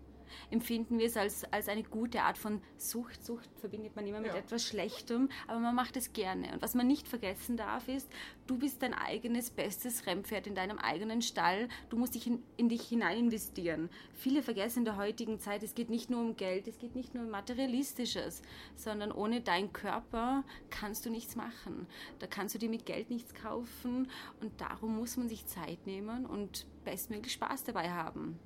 empfinden 0.50 0.98
wir 0.98 1.06
es 1.06 1.16
als, 1.16 1.44
als 1.52 1.68
eine 1.68 1.82
gute 1.82 2.22
Art 2.22 2.38
von 2.38 2.60
Sucht. 2.76 3.24
Sucht 3.24 3.48
verbindet 3.60 3.96
man 3.96 4.06
immer 4.06 4.20
mit 4.20 4.32
ja. 4.32 4.38
etwas 4.38 4.64
Schlechtem, 4.64 5.28
aber 5.46 5.60
man 5.60 5.74
macht 5.74 5.96
es 5.96 6.12
gerne. 6.12 6.52
Und 6.52 6.62
was 6.62 6.74
man 6.74 6.86
nicht 6.86 7.08
vergessen 7.08 7.56
darf, 7.56 7.88
ist, 7.88 8.08
du 8.46 8.58
bist 8.58 8.82
dein 8.82 8.94
eigenes 8.94 9.50
bestes 9.50 10.06
Rennpferd 10.06 10.46
in 10.46 10.54
deinem 10.54 10.78
eigenen 10.78 11.22
Stall. 11.22 11.68
Du 11.90 11.96
musst 11.96 12.14
dich 12.14 12.26
in, 12.26 12.42
in 12.56 12.68
dich 12.68 12.82
hinein 12.82 13.18
investieren. 13.18 13.90
Viele 14.12 14.42
vergessen 14.42 14.80
in 14.80 14.84
der 14.84 14.96
heutigen 14.96 15.40
Zeit, 15.40 15.62
es 15.62 15.74
geht 15.74 15.90
nicht 15.90 16.10
nur 16.10 16.20
um 16.20 16.36
Geld, 16.36 16.68
es 16.68 16.78
geht 16.78 16.94
nicht 16.94 17.14
nur 17.14 17.24
um 17.24 17.30
Materialistisches, 17.30 18.42
sondern 18.76 19.12
ohne 19.12 19.40
deinen 19.40 19.72
Körper 19.72 20.44
kannst 20.70 21.06
du 21.06 21.10
nichts 21.10 21.36
machen. 21.36 21.86
Da 22.18 22.26
kannst 22.26 22.54
du 22.54 22.58
dir 22.58 22.68
mit 22.68 22.86
Geld 22.86 23.10
nichts 23.10 23.34
kaufen 23.34 24.10
und 24.40 24.60
darum 24.60 24.96
muss 24.96 25.16
man 25.16 25.28
sich 25.28 25.46
Zeit 25.46 25.86
nehmen 25.86 26.26
und 26.26 26.66
bestmöglich 26.84 27.32
Spaß 27.32 27.64
dabei 27.64 27.90
haben. 27.90 28.38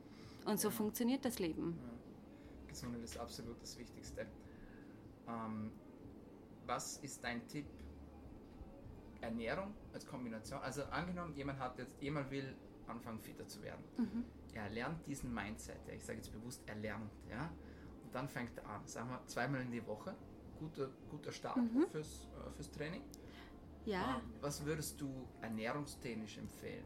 Und 0.49 0.59
so 0.59 0.71
funktioniert 0.71 1.25
das 1.25 1.38
Leben. 1.38 1.78
Ja. 1.78 2.69
Gesundheit 2.69 3.02
ist 3.02 3.19
absolut 3.19 3.61
das 3.61 3.78
Wichtigste. 3.78 4.26
Ähm, 5.28 5.73
was 6.67 6.99
ist 6.99 7.23
dein 7.23 7.47
Tipp? 7.49 7.67
Ernährung 9.21 9.75
als 9.93 10.07
Kombination. 10.07 10.61
Also 10.61 10.85
angenommen, 10.85 11.35
jemand 11.35 11.59
hat 11.59 11.76
jetzt, 11.78 12.00
jemand 12.00 12.31
will 12.31 12.55
anfangen 12.87 13.19
fitter 13.19 13.47
zu 13.47 13.62
werden. 13.62 13.85
Mhm. 13.97 14.25
Er 14.55 14.71
lernt 14.71 15.07
diesen 15.07 15.35
Mindset, 15.35 15.76
ich 15.95 16.05
sage 16.05 16.19
jetzt 16.19 16.33
bewusst, 16.33 16.62
er 16.67 16.76
lernt, 16.76 17.11
ja. 17.28 17.50
Und 18.05 18.14
dann 18.14 18.28
fängt 18.28 18.57
er 18.57 18.67
an, 18.69 18.87
sagen 18.87 19.11
wir 19.11 19.26
zweimal 19.26 19.61
in 19.61 19.71
die 19.71 19.85
Woche, 19.87 20.14
guter, 20.59 20.88
guter 21.11 21.33
Start 21.33 21.57
mhm. 21.59 21.87
fürs, 21.88 22.28
äh, 22.47 22.50
fürs 22.52 22.71
Training. 22.71 23.02
Ja. 23.85 24.17
Ähm, 24.17 24.33
was 24.40 24.64
würdest 24.64 25.00
du 25.00 25.28
ernährungstechnisch 25.40 26.38
empfehlen? 26.38 26.85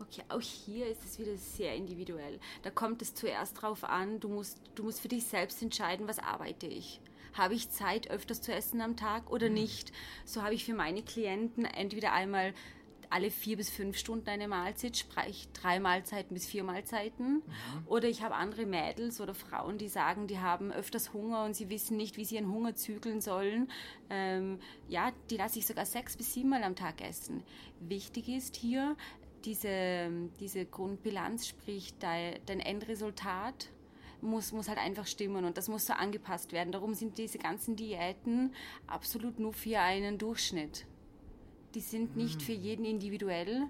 Okay, 0.00 0.22
auch 0.28 0.40
hier 0.40 0.86
ist 0.86 1.04
es 1.04 1.18
wieder 1.18 1.36
sehr 1.36 1.74
individuell. 1.74 2.38
Da 2.62 2.70
kommt 2.70 3.02
es 3.02 3.14
zuerst 3.14 3.56
darauf 3.56 3.84
an, 3.84 4.20
du 4.20 4.28
musst, 4.28 4.60
du 4.74 4.84
musst 4.84 5.00
für 5.00 5.08
dich 5.08 5.24
selbst 5.24 5.62
entscheiden, 5.62 6.06
was 6.08 6.18
arbeite 6.18 6.66
ich. 6.66 7.00
Habe 7.34 7.54
ich 7.54 7.70
Zeit, 7.70 8.10
öfters 8.10 8.40
zu 8.40 8.52
essen 8.52 8.80
am 8.80 8.96
Tag 8.96 9.30
oder 9.30 9.48
mhm. 9.48 9.54
nicht? 9.54 9.92
So 10.24 10.42
habe 10.42 10.54
ich 10.54 10.64
für 10.64 10.74
meine 10.74 11.02
Klienten 11.02 11.64
entweder 11.64 12.12
einmal 12.12 12.54
alle 13.10 13.30
vier 13.30 13.56
bis 13.56 13.70
fünf 13.70 13.96
Stunden 13.96 14.28
eine 14.28 14.48
Mahlzeit, 14.48 14.96
sprich 14.96 15.48
drei 15.52 15.80
Mahlzeiten 15.80 16.34
bis 16.34 16.46
vier 16.46 16.64
Mahlzeiten. 16.64 17.36
Mhm. 17.36 17.42
Oder 17.86 18.08
ich 18.08 18.22
habe 18.22 18.34
andere 18.34 18.66
Mädels 18.66 19.20
oder 19.20 19.34
Frauen, 19.34 19.78
die 19.78 19.88
sagen, 19.88 20.26
die 20.26 20.38
haben 20.38 20.72
öfters 20.72 21.12
Hunger 21.12 21.44
und 21.44 21.54
sie 21.54 21.70
wissen 21.70 21.96
nicht, 21.96 22.16
wie 22.16 22.24
sie 22.24 22.36
ihren 22.36 22.50
Hunger 22.50 22.74
zügeln 22.74 23.20
sollen. 23.20 23.70
Ähm, 24.10 24.58
ja, 24.88 25.12
die 25.30 25.36
lasse 25.36 25.58
ich 25.58 25.66
sogar 25.66 25.86
sechs 25.86 26.16
bis 26.16 26.34
sieben 26.34 26.48
Mal 26.48 26.62
am 26.62 26.76
Tag 26.76 27.00
essen. 27.00 27.42
Wichtig 27.80 28.28
ist 28.28 28.56
hier, 28.56 28.96
diese, 29.46 30.10
diese 30.40 30.66
Grundbilanz, 30.66 31.46
sprich 31.48 31.94
dein, 31.98 32.38
dein 32.46 32.60
Endresultat, 32.60 33.70
muss, 34.20 34.52
muss 34.52 34.68
halt 34.68 34.78
einfach 34.78 35.06
stimmen 35.06 35.44
und 35.44 35.56
das 35.56 35.68
muss 35.68 35.86
so 35.86 35.92
angepasst 35.92 36.52
werden. 36.52 36.72
Darum 36.72 36.94
sind 36.94 37.16
diese 37.18 37.38
ganzen 37.38 37.76
Diäten 37.76 38.52
absolut 38.86 39.38
nur 39.38 39.52
für 39.52 39.80
einen 39.80 40.18
Durchschnitt. 40.18 40.86
Die 41.74 41.80
sind 41.80 42.16
nicht 42.16 42.42
für 42.42 42.56
mm. 42.56 42.62
jeden 42.62 42.84
individuell, 42.84 43.64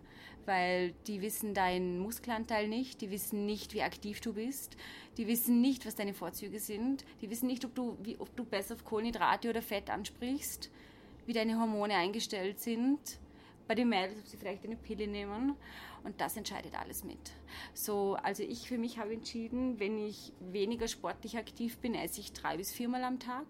weil 0.46 0.94
die 1.08 1.20
wissen 1.20 1.52
deinen 1.52 1.98
Muskelanteil 1.98 2.68
nicht, 2.68 3.00
die 3.00 3.10
wissen 3.10 3.44
nicht, 3.44 3.74
wie 3.74 3.82
aktiv 3.82 4.20
du 4.20 4.34
bist, 4.34 4.76
die 5.16 5.26
wissen 5.26 5.60
nicht, 5.60 5.84
was 5.84 5.96
deine 5.96 6.14
Vorzüge 6.14 6.60
sind, 6.60 7.04
die 7.20 7.28
wissen 7.28 7.48
nicht, 7.48 7.64
ob 7.64 7.74
du, 7.74 7.98
wie, 8.02 8.16
ob 8.18 8.34
du 8.36 8.44
besser 8.44 8.74
auf 8.74 8.84
Kohlenhydrate 8.84 9.50
oder 9.50 9.60
Fett 9.60 9.90
ansprichst, 9.90 10.70
wie 11.26 11.32
deine 11.32 11.58
Hormone 11.58 11.94
eingestellt 11.94 12.60
sind 12.60 13.18
bei 13.66 13.74
den 13.74 13.88
Mädels, 13.88 14.20
ob 14.20 14.26
sie 14.26 14.36
vielleicht 14.36 14.64
eine 14.64 14.76
Pille 14.76 15.06
nehmen. 15.06 15.54
Und 16.04 16.20
das 16.20 16.36
entscheidet 16.36 16.78
alles 16.78 17.04
mit. 17.04 17.32
So, 17.74 18.16
also 18.22 18.42
ich 18.42 18.68
für 18.68 18.78
mich 18.78 18.98
habe 18.98 19.12
entschieden, 19.12 19.80
wenn 19.80 19.98
ich 19.98 20.32
weniger 20.40 20.88
sportlich 20.88 21.36
aktiv 21.36 21.78
bin, 21.78 21.94
esse 21.94 22.20
ich 22.20 22.32
drei 22.32 22.56
bis 22.56 22.72
viermal 22.72 23.02
am 23.04 23.18
Tag. 23.18 23.46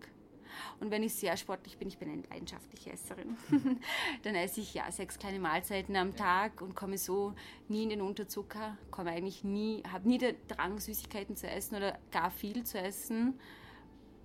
Und 0.80 0.90
wenn 0.90 1.02
ich 1.02 1.14
sehr 1.14 1.36
sportlich 1.36 1.76
bin, 1.76 1.88
ich 1.88 1.98
bin 1.98 2.10
eine 2.10 2.22
leidenschaftliche 2.22 2.92
Esserin, 2.92 3.36
dann 4.22 4.34
esse 4.34 4.62
ich 4.62 4.72
ja 4.72 4.90
sechs 4.90 5.18
kleine 5.18 5.38
Mahlzeiten 5.38 5.94
am 5.96 6.16
Tag 6.16 6.62
und 6.62 6.74
komme 6.74 6.96
so 6.96 7.34
nie 7.68 7.82
in 7.82 7.90
den 7.90 8.00
Unterzucker, 8.00 8.78
komme 8.90 9.10
eigentlich 9.10 9.44
nie, 9.44 9.82
habe 9.90 10.08
nie 10.08 10.16
den 10.16 10.36
Drang, 10.48 10.78
Süßigkeiten 10.78 11.36
zu 11.36 11.46
essen 11.46 11.76
oder 11.76 11.98
gar 12.10 12.30
viel 12.30 12.64
zu 12.64 12.78
essen. 12.78 13.38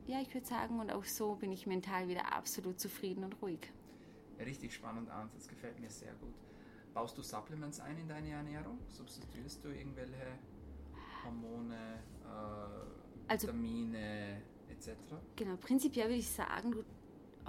Ja, 0.08 0.22
ich 0.22 0.34
würde 0.34 0.48
sagen, 0.48 0.80
und 0.80 0.90
auch 0.92 1.04
so 1.04 1.36
bin 1.36 1.52
ich 1.52 1.68
mental 1.68 2.08
wieder 2.08 2.34
absolut 2.34 2.80
zufrieden 2.80 3.26
und 3.26 3.42
ruhig 3.42 3.72
richtig 4.46 4.74
spannender 4.74 5.14
Ansatz, 5.14 5.48
gefällt 5.48 5.80
mir 5.80 5.90
sehr 5.90 6.14
gut. 6.16 6.34
Baust 6.94 7.18
du 7.18 7.22
Supplements 7.22 7.80
ein 7.80 7.98
in 7.98 8.08
deine 8.08 8.30
Ernährung? 8.32 8.80
Substituierst 8.90 9.64
du 9.64 9.70
irgendwelche 9.70 10.40
Hormone, 11.24 12.00
äh, 12.24 13.32
also, 13.32 13.48
Vitamine 13.48 14.42
etc.? 14.70 14.92
Genau, 15.36 15.56
prinzipiell 15.56 16.08
würde 16.08 16.20
ich 16.20 16.30
sagen, 16.30 16.72
du 16.72 16.84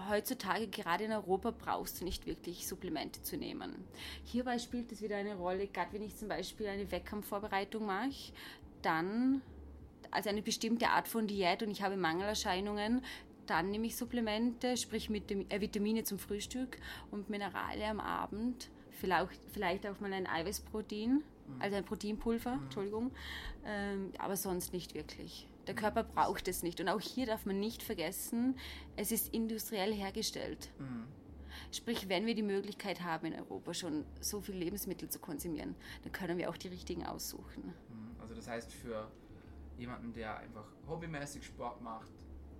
heutzutage 0.08 0.68
gerade 0.68 1.04
in 1.04 1.12
Europa 1.12 1.50
brauchst 1.50 2.00
du 2.00 2.04
nicht 2.04 2.26
wirklich 2.26 2.66
Supplemente 2.66 3.22
zu 3.22 3.36
nehmen. 3.36 3.84
Hierbei 4.24 4.58
spielt 4.58 4.90
es 4.92 5.02
wieder 5.02 5.16
eine 5.16 5.34
Rolle, 5.34 5.66
gerade 5.66 5.92
wenn 5.92 6.02
ich 6.02 6.16
zum 6.16 6.28
Beispiel 6.28 6.68
eine 6.68 6.90
Wettkampfvorbereitung 6.90 7.84
mache, 7.84 8.32
dann 8.80 9.42
also 10.10 10.28
eine 10.28 10.42
bestimmte 10.42 10.88
Art 10.88 11.08
von 11.08 11.26
Diät 11.26 11.62
und 11.62 11.70
ich 11.70 11.82
habe 11.82 11.96
Mangelerscheinungen, 11.96 13.02
dann 13.46 13.70
nehme 13.70 13.86
ich 13.86 13.96
Supplemente, 13.96 14.76
sprich 14.76 15.10
mit 15.10 15.30
dem, 15.30 15.46
äh, 15.50 15.60
Vitamine 15.60 16.04
zum 16.04 16.18
Frühstück 16.18 16.78
und 17.10 17.30
Minerale 17.30 17.86
am 17.86 18.00
Abend. 18.00 18.70
Vielleicht, 18.90 19.40
vielleicht 19.52 19.86
auch 19.86 20.00
mal 20.00 20.12
ein 20.12 20.26
Eiweißprotein, 20.26 21.10
mhm. 21.14 21.22
also 21.58 21.76
ein 21.76 21.84
Proteinpulver, 21.84 22.56
mhm. 22.56 22.62
Entschuldigung, 22.64 23.10
ähm, 23.66 24.12
aber 24.18 24.36
sonst 24.36 24.72
nicht 24.72 24.94
wirklich. 24.94 25.48
Der 25.66 25.74
Körper 25.74 26.02
braucht 26.04 26.48
es 26.48 26.62
nicht. 26.62 26.80
Und 26.80 26.88
auch 26.88 27.00
hier 27.00 27.26
darf 27.26 27.46
man 27.46 27.58
nicht 27.60 27.82
vergessen, 27.82 28.56
es 28.96 29.12
ist 29.12 29.32
industriell 29.32 29.92
hergestellt. 29.92 30.70
Mhm. 30.78 31.04
Sprich, 31.70 32.08
wenn 32.08 32.26
wir 32.26 32.34
die 32.34 32.42
Möglichkeit 32.42 33.02
haben, 33.02 33.26
in 33.26 33.34
Europa 33.34 33.74
schon 33.74 34.04
so 34.20 34.40
viele 34.40 34.58
Lebensmittel 34.58 35.08
zu 35.08 35.18
konsumieren, 35.18 35.74
dann 36.02 36.12
können 36.12 36.38
wir 36.38 36.50
auch 36.50 36.56
die 36.56 36.68
richtigen 36.68 37.06
aussuchen. 37.06 37.64
Mhm. 37.64 38.20
Also 38.20 38.34
das 38.34 38.48
heißt, 38.48 38.72
für 38.72 39.10
jemanden, 39.78 40.12
der 40.12 40.38
einfach 40.38 40.66
hobbymäßig 40.88 41.44
Sport 41.44 41.80
macht, 41.82 42.10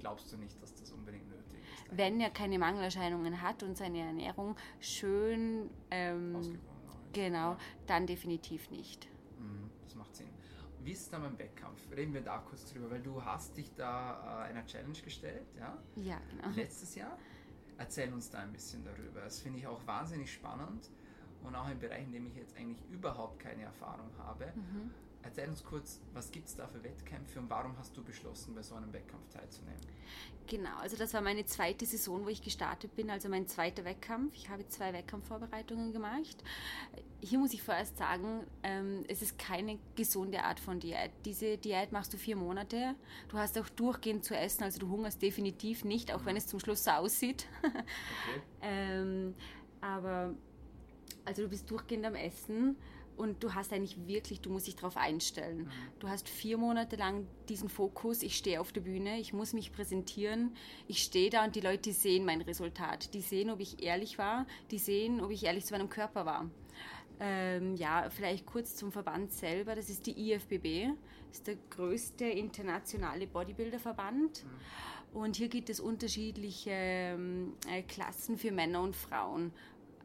glaubst 0.02 0.32
du 0.32 0.36
nicht, 0.36 0.60
dass 0.60 0.74
das 0.74 0.90
unbedingt 0.92 1.28
nötig 1.28 1.62
ist? 1.62 1.96
Wenn 1.96 2.20
er 2.20 2.30
keine 2.30 2.58
Mangelerscheinungen 2.58 3.40
hat 3.40 3.62
und 3.62 3.76
seine 3.76 4.00
Ernährung 4.00 4.56
schön 4.80 5.70
ähm, 5.90 6.58
genau, 7.12 7.52
ja. 7.52 7.58
dann 7.86 8.06
definitiv 8.06 8.70
nicht. 8.70 9.08
Mhm, 9.38 9.70
das 9.84 9.94
macht 9.94 10.14
Sinn. 10.14 10.28
Wie 10.80 10.90
ist 10.90 11.02
es 11.02 11.10
dann 11.10 11.22
beim 11.22 11.38
Wettkampf? 11.38 11.78
Reden 11.96 12.12
wir 12.12 12.22
da 12.22 12.38
kurz 12.38 12.72
drüber, 12.72 12.90
weil 12.90 13.00
du 13.00 13.24
hast 13.24 13.56
dich 13.56 13.72
da 13.74 14.44
äh, 14.44 14.50
einer 14.50 14.66
Challenge 14.66 14.98
gestellt, 14.98 15.46
ja? 15.56 15.78
Ja, 15.94 16.20
genau. 16.30 16.48
Letztes 16.56 16.96
Jahr. 16.96 17.16
Erzähl 17.78 18.12
uns 18.12 18.28
da 18.28 18.40
ein 18.40 18.52
bisschen 18.52 18.84
darüber. 18.84 19.20
Das 19.20 19.40
finde 19.40 19.60
ich 19.60 19.66
auch 19.66 19.86
wahnsinnig 19.86 20.32
spannend 20.32 20.90
und 21.44 21.54
auch 21.54 21.66
ein 21.66 21.78
Bereich, 21.78 22.02
in 22.02 22.12
dem 22.12 22.26
ich 22.26 22.34
jetzt 22.34 22.56
eigentlich 22.56 22.84
überhaupt 22.90 23.38
keine 23.38 23.62
Erfahrung 23.62 24.10
habe. 24.18 24.52
Mhm. 24.56 24.90
Erzähl 25.24 25.48
uns 25.48 25.62
kurz, 25.62 26.00
was 26.14 26.30
gibt 26.30 26.48
es 26.48 26.56
da 26.56 26.66
für 26.66 26.82
Wettkämpfe 26.82 27.38
und 27.38 27.48
warum 27.48 27.76
hast 27.78 27.96
du 27.96 28.02
beschlossen, 28.02 28.54
bei 28.54 28.62
so 28.62 28.74
einem 28.74 28.92
Wettkampf 28.92 29.28
teilzunehmen? 29.30 29.80
Genau, 30.48 30.76
also 30.80 30.96
das 30.96 31.14
war 31.14 31.20
meine 31.20 31.44
zweite 31.46 31.86
Saison, 31.86 32.24
wo 32.24 32.28
ich 32.28 32.42
gestartet 32.42 32.94
bin, 32.96 33.08
also 33.08 33.28
mein 33.28 33.46
zweiter 33.46 33.84
Wettkampf. 33.84 34.34
Ich 34.34 34.48
habe 34.48 34.66
zwei 34.68 34.92
Wettkampfvorbereitungen 34.92 35.92
gemacht. 35.92 36.42
Hier 37.20 37.38
muss 37.38 37.54
ich 37.54 37.62
vorerst 37.62 37.96
sagen, 37.96 38.44
ähm, 38.64 39.04
es 39.08 39.22
ist 39.22 39.38
keine 39.38 39.78
gesunde 39.94 40.42
Art 40.42 40.58
von 40.58 40.80
Diät. 40.80 41.12
Diese 41.24 41.56
Diät 41.56 41.92
machst 41.92 42.12
du 42.12 42.18
vier 42.18 42.36
Monate. 42.36 42.96
Du 43.28 43.38
hast 43.38 43.56
auch 43.58 43.68
durchgehend 43.68 44.24
zu 44.24 44.36
essen, 44.36 44.64
also 44.64 44.80
du 44.80 44.88
hungerst 44.88 45.22
definitiv 45.22 45.84
nicht, 45.84 46.12
auch 46.12 46.24
wenn 46.24 46.36
es 46.36 46.48
zum 46.48 46.58
Schluss 46.58 46.84
so 46.84 46.90
aussieht. 46.90 47.46
Okay. 47.62 48.42
ähm, 48.62 49.34
aber 49.80 50.34
also 51.24 51.42
du 51.42 51.48
bist 51.48 51.70
durchgehend 51.70 52.04
am 52.04 52.14
Essen 52.14 52.76
und 53.22 53.42
du 53.42 53.54
hast 53.54 53.72
eigentlich 53.72 53.96
wirklich, 54.08 54.40
du 54.40 54.50
musst 54.50 54.66
dich 54.66 54.74
darauf 54.74 54.96
einstellen. 54.96 55.60
Mhm. 55.60 55.70
Du 56.00 56.08
hast 56.08 56.28
vier 56.28 56.58
Monate 56.58 56.96
lang 56.96 57.28
diesen 57.48 57.68
Fokus, 57.68 58.22
ich 58.22 58.36
stehe 58.36 58.60
auf 58.60 58.72
der 58.72 58.80
Bühne, 58.80 59.20
ich 59.20 59.32
muss 59.32 59.52
mich 59.52 59.72
präsentieren, 59.72 60.56
ich 60.88 61.04
stehe 61.04 61.30
da 61.30 61.44
und 61.44 61.54
die 61.54 61.60
Leute 61.60 61.92
sehen 61.92 62.24
mein 62.24 62.40
Resultat. 62.40 63.14
Die 63.14 63.20
sehen, 63.20 63.50
ob 63.50 63.60
ich 63.60 63.80
ehrlich 63.80 64.18
war, 64.18 64.44
die 64.72 64.78
sehen, 64.78 65.20
ob 65.20 65.30
ich 65.30 65.44
ehrlich 65.44 65.64
zu 65.64 65.72
meinem 65.72 65.88
Körper 65.88 66.26
war. 66.26 66.50
Ähm, 67.20 67.76
ja, 67.76 68.10
vielleicht 68.10 68.44
kurz 68.44 68.74
zum 68.74 68.90
Verband 68.90 69.32
selber. 69.32 69.76
Das 69.76 69.88
ist 69.88 70.04
die 70.06 70.32
IFBB, 70.32 70.88
das 71.28 71.38
ist 71.38 71.46
der 71.46 71.56
größte 71.70 72.24
internationale 72.24 73.28
Bodybuilder-Verband. 73.28 74.44
Mhm. 74.44 75.20
Und 75.20 75.36
hier 75.36 75.48
gibt 75.48 75.70
es 75.70 75.78
unterschiedliche 75.78 76.72
ähm, 76.72 77.52
äh, 77.70 77.82
Klassen 77.82 78.36
für 78.36 78.50
Männer 78.50 78.80
und 78.80 78.96
Frauen 78.96 79.52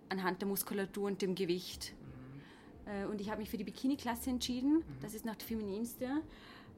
anhand 0.09 0.41
der 0.41 0.47
Muskulatur 0.47 1.07
und 1.07 1.21
dem 1.21 1.36
Gewicht. 1.36 1.93
Äh, 2.88 3.06
und 3.06 3.22
ich 3.22 3.29
habe 3.29 3.41
mich 3.41 3.50
für 3.50 3.58
die 3.58 3.63
Bikini-Klasse 3.63 4.29
entschieden. 4.29 4.77
Mhm. 4.77 4.84
Das 5.01 5.13
ist 5.13 5.25
noch 5.25 5.36
die 5.36 5.46
femininste. 5.46 6.06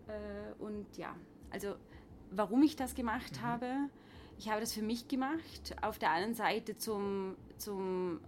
Äh, 0.08 0.62
und 0.62 0.86
ja, 0.98 1.16
also 1.52 1.76
warum 2.32 2.64
ich 2.64 2.76
das 2.76 2.96
gemacht 2.96 3.38
mhm. 3.38 3.42
habe, 3.42 3.68
ich 4.38 4.50
habe 4.50 4.62
das 4.62 4.74
für 4.74 4.82
mich 4.82 5.08
gemacht. 5.08 5.76
Auf 5.82 6.00
der 6.00 6.12
einen 6.12 6.34
Seite 6.34 6.78
zum, 6.78 7.36
zum 7.58 8.22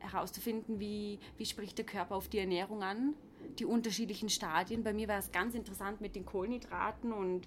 herauszufinden, 0.00 0.80
wie, 0.80 1.18
wie 1.38 1.46
spricht 1.46 1.78
der 1.78 1.86
Körper 1.86 2.16
auf 2.16 2.28
die 2.28 2.38
Ernährung 2.38 2.82
an, 2.82 3.14
die 3.58 3.64
unterschiedlichen 3.64 4.28
Stadien. 4.28 4.82
Bei 4.82 4.92
mir 4.92 5.08
war 5.08 5.18
es 5.18 5.32
ganz 5.32 5.54
interessant 5.54 6.00
mit 6.00 6.16
den 6.16 6.26
Kohlenhydraten 6.26 7.12
und, 7.12 7.46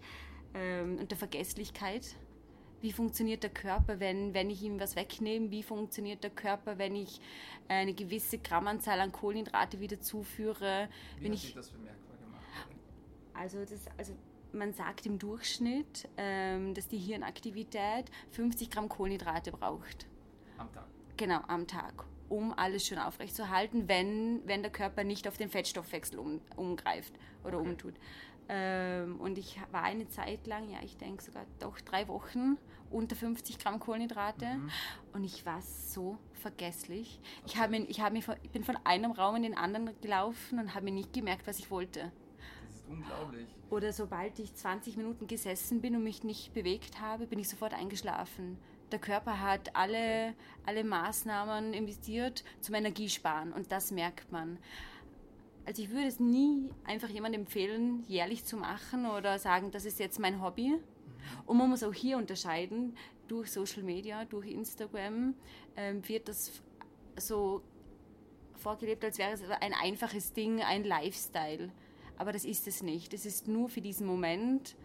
ähm, 0.54 0.98
und 1.00 1.12
der 1.12 1.18
Vergesslichkeit 1.18 2.16
wie 2.82 2.92
funktioniert 2.92 3.44
der 3.44 3.50
Körper, 3.50 4.00
wenn, 4.00 4.34
wenn 4.34 4.50
ich 4.50 4.62
ihm 4.62 4.80
was 4.80 4.96
wegnehme, 4.96 5.52
wie 5.52 5.64
funktioniert 5.64 6.24
der 6.24 6.30
Körper, 6.30 6.78
wenn 6.78 6.96
ich 6.96 7.20
eine 7.68 7.94
gewisse 7.94 8.38
Grammanzahl 8.38 9.00
an 9.00 9.12
Kohlenhydrate 9.12 9.80
wieder 9.80 10.00
zuführe. 10.00 10.90
Wie 11.18 11.26
wenn 11.26 11.34
ich, 11.34 11.54
das 11.54 11.70
bemerkbar 11.70 12.18
gemacht? 12.18 12.44
Also, 13.34 13.66
das, 13.66 13.86
also 13.98 14.14
man 14.54 14.74
sagt 14.74 15.06
im 15.06 15.20
Durchschnitt, 15.20 16.08
ähm, 16.18 16.74
dass 16.74 16.88
die 16.88 16.98
Hirnaktivität 16.98 18.06
50 18.32 18.70
Gramm 18.70 18.90
Kohlenhydrate 18.90 19.52
braucht. 19.52 20.08
Am 20.58 20.72
Tag? 20.72 20.86
Genau, 21.18 21.40
am 21.48 21.68
Tag, 21.68 22.06
um 22.30 22.54
alles 22.54 22.86
schön 22.86 23.00
aufrechtzuerhalten, 23.00 23.88
wenn, 23.88 24.42
wenn 24.46 24.62
der 24.62 24.72
Körper 24.72 25.04
nicht 25.04 25.28
auf 25.28 25.38
den 25.38 25.50
Fettstoffwechsel 25.50 26.20
um, 26.20 26.42
umgreift 26.56 27.14
oder 27.44 27.60
okay. 27.60 27.70
umtut. 27.70 27.96
Ähm, 28.50 29.20
und 29.20 29.38
ich 29.38 29.60
war 29.72 29.84
eine 29.84 30.08
Zeit 30.08 30.48
lang, 30.48 30.70
ja, 30.70 30.78
ich 30.84 30.98
denke 30.98 31.24
sogar 31.24 31.46
doch 31.60 31.80
drei 31.82 32.08
Wochen 32.08 32.58
unter 32.90 33.16
50 33.16 33.60
Gramm 33.60 33.80
Kohlenhydrate 33.80 34.46
mhm. 34.46 34.70
und 35.14 35.24
ich 35.24 35.46
war 35.46 35.62
so 35.62 36.18
vergesslich. 36.34 37.20
Okay. 37.20 37.44
Ich, 37.46 37.58
hab 37.58 37.70
mir, 37.70 37.82
ich, 37.82 38.02
hab 38.02 38.14
mir, 38.14 38.22
ich 38.44 38.50
bin 38.52 38.64
von 38.64 38.78
einem 38.86 39.12
Raum 39.12 39.36
in 39.36 39.44
den 39.44 39.58
anderen 39.58 39.90
gelaufen 40.02 40.60
und 40.60 40.74
habe 40.74 40.86
mir 40.86 40.94
nicht 40.94 41.14
gemerkt, 41.14 41.48
was 41.48 41.60
ich 41.60 41.70
wollte. 41.70 42.12
Das 42.66 42.76
ist 42.76 42.88
unglaublich. 42.88 43.48
Oder 43.70 43.92
sobald 43.92 44.40
ich 44.40 44.54
20 44.54 44.96
Minuten 44.96 45.28
gesessen 45.28 45.82
bin 45.82 45.96
und 45.96 46.04
mich 46.04 46.24
nicht 46.24 46.54
bewegt 46.54 47.02
habe, 47.02 47.28
bin 47.28 47.40
ich 47.40 47.50
sofort 47.50 47.74
eingeschlafen. 47.74 48.58
Der 48.92 49.00
Körper 49.00 49.42
hat 49.42 49.76
alle, 49.76 50.34
alle 50.66 50.86
Maßnahmen 50.86 51.74
investiert 51.74 52.46
zum 52.62 52.76
Energiesparen 52.76 53.52
und 53.52 53.72
das 53.74 53.92
merkt 53.92 54.32
man. 54.32 54.58
Also 55.68 55.82
ich 55.82 55.90
würde 55.90 56.08
es 56.08 56.22
nie 56.22 56.72
einfach 56.86 57.10
jemandem 57.10 57.42
empfehlen, 57.42 58.06
jährlich 58.08 58.46
zu 58.46 58.56
machen 58.56 59.06
oder 59.06 59.38
sagen, 59.38 59.70
das 59.70 59.84
ist 59.84 60.00
jetzt 60.00 60.18
mein 60.18 60.42
Hobby. 60.42 60.80
Und 61.46 61.58
man 61.58 61.70
muss 61.70 61.84
auch 61.84 61.94
hier 61.94 62.18
unterscheiden, 62.18 62.96
durch 63.28 63.52
Social 63.52 63.84
Media, 63.84 64.24
durch 64.24 64.48
Instagram 64.48 65.36
ähm, 65.76 66.08
wird 66.08 66.30
das 66.30 66.62
so 67.18 67.62
vorgelebt, 68.54 69.04
als 69.04 69.18
wäre 69.18 69.34
es 69.34 69.42
ein 69.44 69.74
einfaches 69.74 70.32
Ding, 70.32 70.62
ein 70.62 70.86
Lifestyle. 70.86 71.70
Aber 72.18 72.32
das 72.32 72.46
ist 72.46 72.66
es 72.70 72.82
nicht. 72.82 73.14
Es 73.14 73.26
ist 73.26 73.50
nur 73.50 73.68
für 73.68 73.82
diesen 73.82 74.08
Moment 74.08 74.78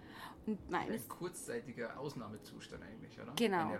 und 0.46 0.70
meines 0.70 1.05
ein 1.05 1.09
kurzzeitiger 1.09 1.98
Ausnahmezustand 1.98 2.83
eigentlich, 2.83 3.20
oder? 3.20 3.33
Genau. 3.37 3.70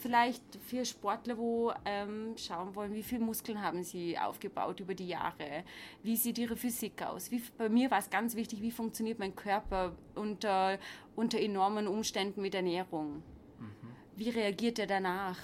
Vielleicht 0.00 0.42
für 0.56 0.84
Sportler, 0.84 1.36
wo 1.36 1.72
ähm, 1.84 2.34
schauen 2.36 2.74
wollen, 2.74 2.94
wie 2.94 3.02
viele 3.02 3.24
Muskeln 3.24 3.60
haben 3.60 3.82
sie 3.82 4.18
aufgebaut 4.18 4.80
über 4.80 4.94
die 4.94 5.08
Jahre, 5.08 5.64
wie 6.02 6.16
sieht 6.16 6.38
ihre 6.38 6.56
Physik 6.56 7.02
aus. 7.02 7.30
Wie, 7.30 7.42
bei 7.58 7.68
mir 7.68 7.90
war 7.90 7.98
es 7.98 8.08
ganz 8.08 8.36
wichtig, 8.36 8.62
wie 8.62 8.70
funktioniert 8.70 9.18
mein 9.18 9.36
Körper 9.36 9.94
unter, 10.14 10.78
unter 11.14 11.38
enormen 11.38 11.86
Umständen 11.86 12.40
mit 12.40 12.54
Ernährung. 12.54 13.22
Mhm. 13.58 13.72
Wie 14.16 14.30
reagiert 14.30 14.78
er 14.78 14.86
danach? 14.86 15.38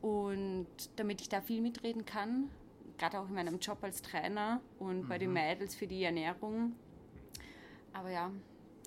Und 0.00 0.68
damit 0.96 1.20
ich 1.20 1.28
da 1.28 1.40
viel 1.40 1.60
mitreden 1.60 2.04
kann, 2.04 2.50
gerade 2.96 3.18
auch 3.18 3.28
in 3.28 3.34
meinem 3.34 3.58
Job 3.58 3.78
als 3.82 4.02
Trainer 4.02 4.60
und 4.78 5.04
mhm. 5.04 5.08
bei 5.08 5.18
den 5.18 5.30
mhm. 5.30 5.34
Mädels 5.34 5.74
für 5.74 5.88
die 5.88 6.04
Ernährung. 6.04 6.76
Aber 7.92 8.10
ja, 8.10 8.30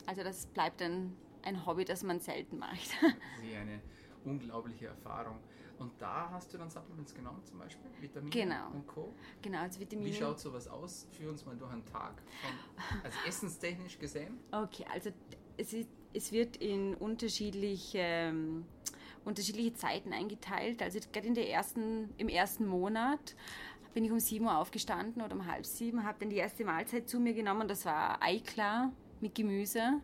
also 0.07 0.23
das 0.23 0.47
bleibt 0.47 0.81
ein, 0.81 1.15
ein 1.43 1.65
Hobby, 1.65 1.85
das 1.85 2.01
man 2.01 2.19
selten 2.19 2.57
macht. 2.57 2.89
Sehr 3.41 3.61
eine 3.61 3.81
unglaubliche 4.25 4.87
Erfahrung. 4.87 5.37
Und 5.79 5.91
da 5.99 6.29
hast 6.31 6.51
du 6.51 6.57
dann 6.57 6.71
Supplements 6.71 7.13
genommen, 7.13 7.43
zum 7.45 7.59
Beispiel 7.59 7.89
Vitamine 8.01 8.31
genau. 8.31 8.71
und 8.71 8.87
Co. 8.87 9.13
Genau, 9.43 9.59
also 9.59 9.79
Vitamine. 9.79 10.09
Wie 10.09 10.13
schaut 10.13 10.39
sowas 10.39 10.67
aus? 10.67 11.07
Führ 11.11 11.29
uns 11.29 11.45
mal 11.45 11.55
durch 11.55 11.71
einen 11.71 11.85
Tag, 11.85 12.15
von, 12.41 13.01
also 13.03 13.17
essenstechnisch 13.27 13.99
gesehen. 13.99 14.39
Okay, 14.51 14.85
also 14.91 15.11
es, 15.55 15.73
ist, 15.73 15.89
es 16.13 16.31
wird 16.31 16.57
in 16.57 16.95
unterschiedliche, 16.95 17.99
ähm, 17.99 18.65
unterschiedliche 19.23 19.73
Zeiten 19.75 20.13
eingeteilt. 20.13 20.81
Also 20.81 20.99
gerade 21.11 21.27
in 21.27 21.35
der 21.35 21.47
ersten, 21.47 22.09
im 22.17 22.29
ersten 22.29 22.65
Monat 22.65 23.35
bin 23.93 24.03
ich 24.03 24.11
um 24.11 24.19
7 24.19 24.45
Uhr 24.45 24.57
aufgestanden 24.57 25.21
oder 25.21 25.35
um 25.35 25.45
halb 25.45 25.65
sieben, 25.65 26.03
habe 26.03 26.17
dann 26.19 26.29
die 26.29 26.37
erste 26.37 26.65
Mahlzeit 26.65 27.07
zu 27.07 27.19
mir 27.19 27.33
genommen. 27.35 27.67
Das 27.67 27.85
war 27.85 28.21
Eiklar 28.21 28.91
mit 29.21 29.35
Gemüse. 29.35 30.01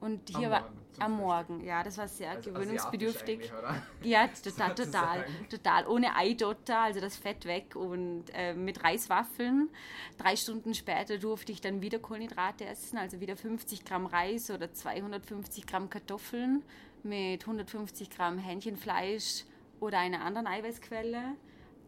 Und 0.00 0.28
hier 0.28 0.46
am 0.46 0.50
war 0.50 0.60
Morgen, 0.60 0.76
am 0.98 1.16
Morgen, 1.16 1.64
ja, 1.64 1.82
das 1.82 1.96
war 1.96 2.06
sehr 2.06 2.30
also 2.30 2.50
gewöhnungsbedürftig. 2.50 3.50
Ja, 4.02 4.28
total, 4.28 4.74
total, 4.74 5.24
total. 5.50 5.86
Ohne 5.86 6.14
Eidotter, 6.14 6.78
also 6.80 7.00
das 7.00 7.16
Fett 7.16 7.46
weg 7.46 7.76
und 7.76 8.24
äh, 8.34 8.54
mit 8.54 8.84
Reiswaffeln. 8.84 9.70
Drei 10.18 10.36
Stunden 10.36 10.74
später 10.74 11.18
durfte 11.18 11.50
ich 11.50 11.60
dann 11.60 11.80
wieder 11.80 11.98
Kohlenhydrate 11.98 12.66
essen, 12.66 12.98
also 12.98 13.20
wieder 13.20 13.36
50 13.36 13.84
Gramm 13.84 14.06
Reis 14.06 14.50
oder 14.50 14.72
250 14.72 15.66
Gramm 15.66 15.88
Kartoffeln 15.88 16.62
mit 17.02 17.42
150 17.42 18.10
Gramm 18.10 18.38
Hähnchenfleisch 18.38 19.44
oder 19.80 19.98
einer 19.98 20.22
anderen 20.24 20.46
Eiweißquelle. 20.46 21.36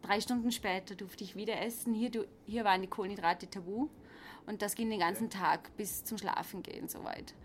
Drei 0.01 0.19
Stunden 0.21 0.51
später 0.51 0.95
durfte 0.95 1.23
ich 1.23 1.35
wieder 1.35 1.61
essen. 1.61 1.93
Hier, 1.93 2.25
hier 2.45 2.63
waren 2.63 2.81
die 2.81 2.87
Kohlenhydrate 2.87 3.49
tabu. 3.49 3.89
Und 4.49 4.63
das 4.63 4.73
ging 4.73 4.89
den 4.89 4.99
ganzen 4.99 5.29
Tag 5.29 5.69
bis 5.77 6.03
zum 6.03 6.17
Schlafengehen 6.17 6.89
soweit. 6.89 7.35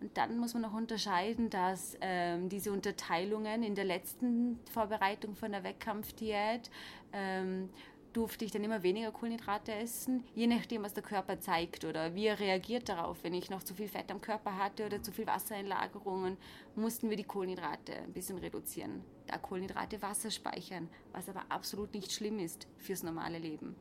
Und 0.00 0.16
dann 0.16 0.38
muss 0.38 0.54
man 0.54 0.62
noch 0.62 0.72
unterscheiden, 0.72 1.50
dass 1.50 1.96
ähm, 2.00 2.48
diese 2.48 2.70
Unterteilungen 2.70 3.64
in 3.64 3.74
der 3.74 3.84
letzten 3.84 4.60
Vorbereitung 4.70 5.34
von 5.34 5.50
der 5.50 5.64
Wettkampfdiät 5.64 6.70
ähm, 7.12 7.70
durfte 8.12 8.44
ich 8.44 8.52
dann 8.52 8.62
immer 8.62 8.84
weniger 8.84 9.10
Kohlenhydrate 9.10 9.74
essen, 9.74 10.22
je 10.36 10.46
nachdem, 10.46 10.84
was 10.84 10.94
der 10.94 11.02
Körper 11.02 11.40
zeigt 11.40 11.84
oder 11.84 12.14
wie 12.14 12.26
er 12.26 12.38
reagiert 12.38 12.88
darauf. 12.88 13.24
Wenn 13.24 13.34
ich 13.34 13.50
noch 13.50 13.64
zu 13.64 13.74
viel 13.74 13.88
Fett 13.88 14.12
am 14.12 14.20
Körper 14.20 14.56
hatte 14.56 14.86
oder 14.86 15.02
zu 15.02 15.10
viel 15.10 15.26
Wassereinlagerungen, 15.26 16.36
mussten 16.76 17.10
wir 17.10 17.16
die 17.16 17.24
Kohlenhydrate 17.24 17.96
ein 17.96 18.12
bisschen 18.12 18.38
reduzieren, 18.38 19.02
da 19.26 19.38
Kohlenhydrate 19.38 20.00
Wasser 20.02 20.30
speichern, 20.30 20.88
was 21.10 21.28
aber 21.28 21.42
absolut 21.48 21.92
nicht 21.94 22.12
schlimm 22.12 22.38
ist 22.38 22.68
fürs 22.78 23.02
normale 23.02 23.40
Leben. 23.40 23.74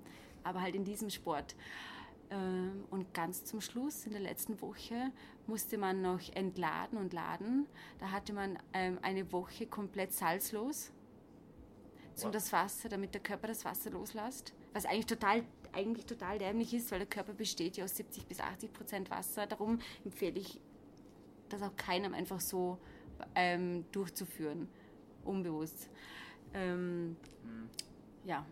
Aber 0.43 0.59
halt 0.59 0.73
in 0.73 0.83
diesem 0.83 1.12
Sport. 1.12 1.55
Ähm, 2.34 2.84
und 2.89 3.13
ganz 3.13 3.46
zum 3.46 3.62
Schluss, 3.62 4.06
in 4.06 4.12
der 4.13 4.22
letzten 4.22 4.60
Woche, 4.62 5.12
musste 5.46 5.78
man 5.78 6.02
noch 6.02 6.19
entladen 6.34 6.98
und 6.98 7.13
laden. 7.13 7.67
Da 8.00 8.12
hatte 8.12 8.34
man 8.34 8.58
ähm, 8.74 8.98
eine 9.02 9.32
Woche 9.32 9.67
komplett 9.67 10.13
salzlos 10.13 10.91
zum 12.15 12.32
das 12.32 12.52
Wasser, 12.52 12.89
damit 12.89 13.13
der 13.13 13.22
Körper 13.22 13.48
das 13.48 13.65
Wasser 13.65 13.91
loslässt. 13.91 14.54
Was 14.74 14.86
eigentlich 14.86 15.06
total, 15.06 15.43
eigentlich 15.74 16.06
total 16.06 16.39
dämlich 16.39 16.74
ist, 16.74 16.91
weil 16.91 17.00
der 17.00 17.08
Körper 17.08 17.34
besteht 17.34 17.78
ja 17.78 17.86
aus 17.86 17.96
70 17.98 18.26
bis 18.26 18.39
80 18.39 18.74
Prozent 18.74 19.10
Wasser. 19.12 19.46
Darum 19.46 19.80
empfehle 20.04 20.39
ich 20.39 20.60
das 21.50 21.62
auch 21.62 21.76
keinem 21.76 22.13
einfach 22.13 22.39
so 22.39 22.80
ähm, 23.36 23.86
durchzuführen, 23.91 24.67
unbewusst. 25.24 25.89
Ähm, 26.54 27.10
mhm. 27.43 27.69
Ja. 28.26 28.46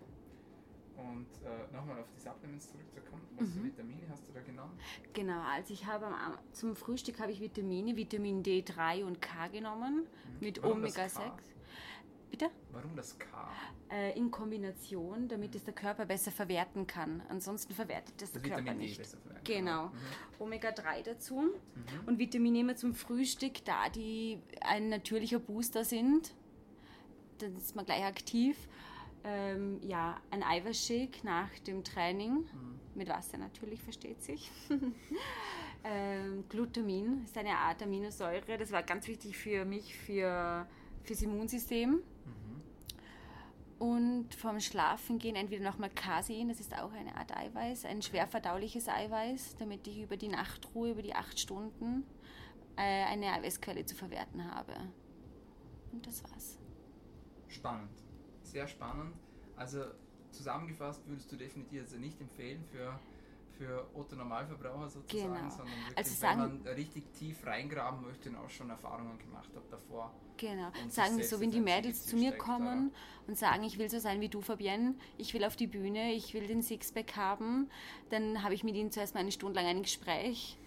Und 1.01 1.27
äh, 1.43 1.73
nochmal 1.73 1.99
auf 1.99 2.07
die 2.15 2.19
Supplements 2.19 2.69
zurückzukommen. 2.69 3.21
Was 3.37 3.49
für 3.49 3.63
Vitamine 3.63 4.01
hast 4.09 4.27
du 4.27 4.33
da 4.33 4.41
genommen? 4.41 4.77
Genau, 5.13 5.41
also 5.41 5.73
ich 5.73 5.85
habe 5.85 6.05
zum 6.51 6.75
Frühstück 6.75 7.19
habe 7.19 7.31
ich 7.31 7.41
Vitamine, 7.41 7.95
Vitamin 7.95 8.43
D3 8.43 9.03
und 9.03 9.21
K 9.21 9.47
genommen 9.47 10.07
mit 10.39 10.61
Warum 10.61 10.81
das 10.83 10.95
Omega-6. 10.95 11.17
K? 11.17 11.33
Bitte? 12.29 12.49
Warum 12.71 12.95
das 12.95 13.17
K? 13.19 13.25
Äh, 13.89 14.17
in 14.17 14.31
Kombination, 14.31 15.27
damit 15.27 15.53
es 15.55 15.63
der 15.65 15.73
Körper 15.73 16.05
besser 16.05 16.31
verwerten 16.31 16.87
kann. 16.87 17.21
Ansonsten 17.29 17.73
verwertet 17.73 18.21
es 18.21 18.31
der 18.31 18.41
Körper 18.41 18.59
Vitamin 18.61 18.79
D 18.79 18.85
nicht. 18.85 18.97
besser 18.97 19.17
verwerten. 19.17 19.43
Genau. 19.43 19.87
Mhm. 19.87 19.91
Omega-3 20.39 21.03
dazu 21.03 21.49
und 22.05 22.19
Vitamine 22.19 22.59
immer 22.59 22.75
zum 22.75 22.93
Frühstück, 22.93 23.65
da 23.65 23.89
die 23.89 24.39
ein 24.61 24.87
natürlicher 24.89 25.39
Booster 25.39 25.83
sind. 25.83 26.33
Dann 27.39 27.55
ist 27.57 27.75
man 27.75 27.85
gleich 27.85 28.03
aktiv. 28.05 28.55
Ähm, 29.23 29.79
ja, 29.83 30.19
ein 30.31 30.43
Eiweißshake 30.43 31.23
nach 31.23 31.49
dem 31.59 31.83
Training, 31.83 32.45
mit 32.95 33.07
Wasser 33.07 33.37
natürlich, 33.37 33.81
versteht 33.81 34.21
sich. 34.23 34.49
ähm, 35.83 36.43
Glutamin 36.49 37.23
ist 37.23 37.37
eine 37.37 37.55
Art 37.55 37.83
Aminosäure, 37.83 38.57
das 38.57 38.71
war 38.71 38.81
ganz 38.83 39.07
wichtig 39.07 39.37
für 39.37 39.63
mich, 39.63 39.95
für 39.95 40.67
fürs 41.03 41.21
Immunsystem. 41.21 42.01
Und 43.79 44.35
vorm 44.35 44.59
Schlafengehen 44.59 45.35
entweder 45.35 45.63
nochmal 45.63 45.89
Casein, 45.89 46.49
das 46.49 46.59
ist 46.59 46.71
auch 46.77 46.91
eine 46.91 47.15
Art 47.15 47.35
Eiweiß, 47.35 47.85
ein 47.85 48.03
schwer 48.03 48.27
verdauliches 48.27 48.87
Eiweiß, 48.87 49.55
damit 49.57 49.87
ich 49.87 50.03
über 50.03 50.17
die 50.17 50.27
Nachtruhe, 50.27 50.91
über 50.91 51.01
die 51.01 51.15
acht 51.15 51.39
Stunden 51.39 52.05
äh, 52.75 53.05
eine 53.05 53.33
Eiweißquelle 53.33 53.83
zu 53.83 53.95
verwerten 53.95 54.53
habe. 54.53 54.73
Und 55.91 56.05
das 56.05 56.23
war's. 56.23 56.59
Spannend. 57.47 57.89
Sehr 58.51 58.67
spannend. 58.67 59.13
Also 59.55 59.83
zusammengefasst 60.31 61.01
würdest 61.07 61.31
du 61.31 61.35
definitiv 61.37 61.81
also 61.81 61.97
nicht 61.97 62.19
empfehlen 62.19 62.63
für, 62.71 62.99
für 63.57 63.85
Otto 63.93 64.15
Normalverbraucher 64.15 64.89
sozusagen, 64.89 65.33
Genau. 65.33 65.49
sondern 65.49 65.67
wirklich, 65.67 65.97
Also 65.97 66.11
wenn 66.11 66.17
sagen- 66.37 66.61
man 66.63 66.73
richtig 66.73 67.03
tief 67.13 67.45
reingraben 67.45 68.01
möchte 68.01 68.29
und 68.29 68.35
auch 68.37 68.49
schon 68.49 68.69
Erfahrungen 68.69 69.17
gemacht 69.19 69.49
hat 69.55 69.63
davor. 69.71 70.11
Genau. 70.37 70.71
Sagen 70.89 71.17
wir 71.17 71.23
so, 71.25 71.39
wenn 71.39 71.51
die 71.51 71.59
Mädels 71.61 72.05
zu 72.07 72.15
mir 72.17 72.35
kommen 72.37 72.91
und 73.27 73.37
sagen, 73.37 73.63
ich 73.63 73.77
will 73.77 73.89
so 73.89 73.99
sein 73.99 74.19
wie 74.21 74.29
du, 74.29 74.41
Fabienne, 74.41 74.95
ich 75.17 75.33
will 75.33 75.43
auf 75.45 75.55
die 75.55 75.67
Bühne, 75.67 76.13
ich 76.13 76.33
will 76.33 76.47
den 76.47 76.61
Sixpack 76.61 77.15
haben, 77.15 77.69
dann 78.09 78.41
habe 78.43 78.53
ich 78.53 78.63
mit 78.63 78.75
ihnen 78.75 78.91
zuerst 78.91 79.13
mal 79.13 79.19
eine 79.21 79.31
Stunde 79.31 79.59
lang 79.61 79.67
ein 79.69 79.83
Gespräch 79.83 80.57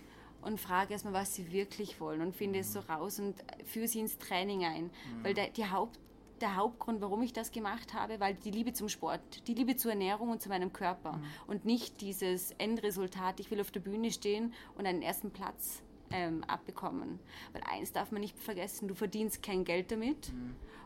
und 0.42 0.60
frage 0.60 0.92
erstmal, 0.92 1.14
was 1.14 1.34
sie 1.34 1.50
wirklich 1.52 1.98
wollen 2.00 2.20
und 2.22 2.36
finde 2.36 2.60
es 2.60 2.72
so 2.72 2.80
raus 2.80 3.18
und 3.18 3.34
führe 3.64 3.88
sie 3.88 4.00
ins 4.00 4.16
Training 4.18 4.64
ein. 4.64 4.90
Weil 5.22 5.34
der, 5.34 5.48
die 5.48 5.66
Haupt, 5.68 5.98
der 6.40 6.56
Hauptgrund, 6.56 7.00
warum 7.00 7.22
ich 7.22 7.32
das 7.32 7.52
gemacht 7.52 7.94
habe, 7.94 8.20
weil 8.20 8.34
die 8.34 8.50
Liebe 8.50 8.72
zum 8.72 8.88
Sport, 8.88 9.46
die 9.46 9.54
Liebe 9.54 9.76
zur 9.76 9.92
Ernährung 9.92 10.30
und 10.30 10.42
zu 10.42 10.48
meinem 10.48 10.72
Körper 10.72 11.20
und 11.46 11.64
nicht 11.64 12.00
dieses 12.00 12.52
Endresultat, 12.52 13.40
ich 13.40 13.50
will 13.50 13.60
auf 13.60 13.70
der 13.70 13.80
Bühne 13.80 14.10
stehen 14.10 14.52
und 14.76 14.86
einen 14.86 15.02
ersten 15.02 15.30
Platz 15.30 15.82
ähm, 16.10 16.44
abbekommen. 16.44 17.18
Weil 17.52 17.62
eins 17.70 17.92
darf 17.92 18.12
man 18.12 18.20
nicht 18.20 18.38
vergessen, 18.38 18.88
du 18.88 18.94
verdienst 18.94 19.42
kein 19.42 19.64
Geld 19.64 19.90
damit 19.90 20.32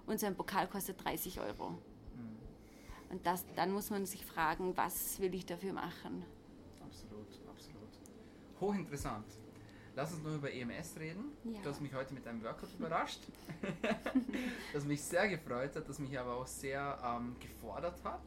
und 0.07 0.21
so 0.21 0.27
ein 0.27 0.37
Pokal 0.37 0.69
kostet 0.69 1.03
30 1.05 1.41
Euro. 1.41 1.79
Und 3.11 3.27
das, 3.27 3.47
dann 3.57 3.73
muss 3.73 3.91
man 3.91 4.05
sich 4.05 4.25
fragen, 4.25 4.77
was 4.77 5.19
will 5.21 5.35
ich 5.35 5.47
dafür 5.47 5.73
machen? 5.73 6.25
Absolut, 6.83 7.27
absolut. 7.49 7.89
Hochinteressant. 8.61 9.25
Lass 9.99 10.13
uns 10.13 10.23
noch 10.23 10.37
über 10.37 10.53
EMS 10.53 10.97
reden. 11.01 11.33
Ja. 11.43 11.61
Du 11.61 11.71
hast 11.71 11.81
mich 11.81 11.93
heute 11.93 12.15
mit 12.15 12.25
einem 12.25 12.41
Workout 12.45 12.73
überrascht, 12.79 13.19
das 14.73 14.85
mich 14.85 15.03
sehr 15.03 15.27
gefreut 15.27 15.75
hat, 15.75 15.89
das 15.89 15.99
mich 15.99 16.17
aber 16.17 16.37
auch 16.37 16.47
sehr 16.47 16.97
ähm, 17.05 17.35
gefordert 17.41 17.99
hat. 18.05 18.23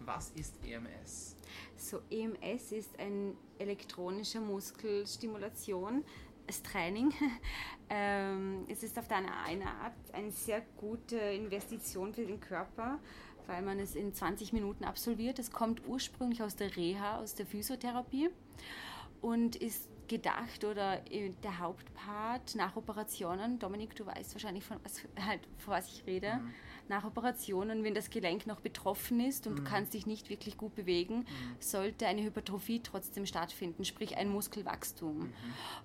Was 0.00 0.28
ist 0.32 0.62
EMS? 0.62 1.36
So, 1.78 2.02
EMS 2.10 2.72
ist 2.72 2.98
ein 2.98 3.34
elektronischer 3.58 4.40
Muskelstimulation, 4.40 6.04
das 6.46 6.62
Training. 6.62 7.10
ähm, 7.88 8.66
es 8.68 8.82
ist 8.82 8.98
auf 8.98 9.08
der 9.08 9.16
eine 9.16 9.66
Art 9.66 9.94
eine 10.12 10.32
sehr 10.32 10.60
gute 10.76 11.16
Investition 11.16 12.12
für 12.12 12.26
den 12.26 12.40
Körper, 12.40 12.98
weil 13.46 13.62
man 13.62 13.78
es 13.78 13.94
in 13.94 14.12
20 14.12 14.52
Minuten 14.52 14.84
absolviert. 14.84 15.38
Es 15.38 15.50
kommt 15.50 15.80
ursprünglich 15.86 16.42
aus 16.42 16.56
der 16.56 16.76
Reha, 16.76 17.20
aus 17.20 17.34
der 17.34 17.46
Physiotherapie 17.46 18.28
und 19.22 19.56
ist 19.56 19.88
gedacht 20.08 20.64
oder 20.64 21.00
äh, 21.10 21.30
der 21.42 21.58
Hauptpart 21.58 22.54
nach 22.54 22.76
Operationen. 22.76 23.58
Dominik, 23.58 23.94
du 23.96 24.06
weißt 24.06 24.34
wahrscheinlich, 24.34 24.64
von 24.64 24.78
was, 24.84 25.02
halt, 25.26 25.40
von 25.58 25.74
was 25.74 25.88
ich 25.88 26.06
rede. 26.06 26.40
Nach 26.88 27.04
Operationen, 27.04 27.82
wenn 27.82 27.94
das 27.94 28.10
Gelenk 28.10 28.46
noch 28.46 28.60
betroffen 28.60 29.18
ist 29.20 29.46
und 29.46 29.58
du 29.58 29.64
kannst 29.64 29.94
dich 29.94 30.04
nicht 30.06 30.28
wirklich 30.28 30.58
gut 30.58 30.74
bewegen, 30.74 31.24
sollte 31.58 32.06
eine 32.06 32.22
Hypertrophie 32.22 32.80
trotzdem 32.82 33.24
stattfinden, 33.24 33.86
sprich 33.86 34.18
ein 34.18 34.28
Muskelwachstum. 34.28 35.32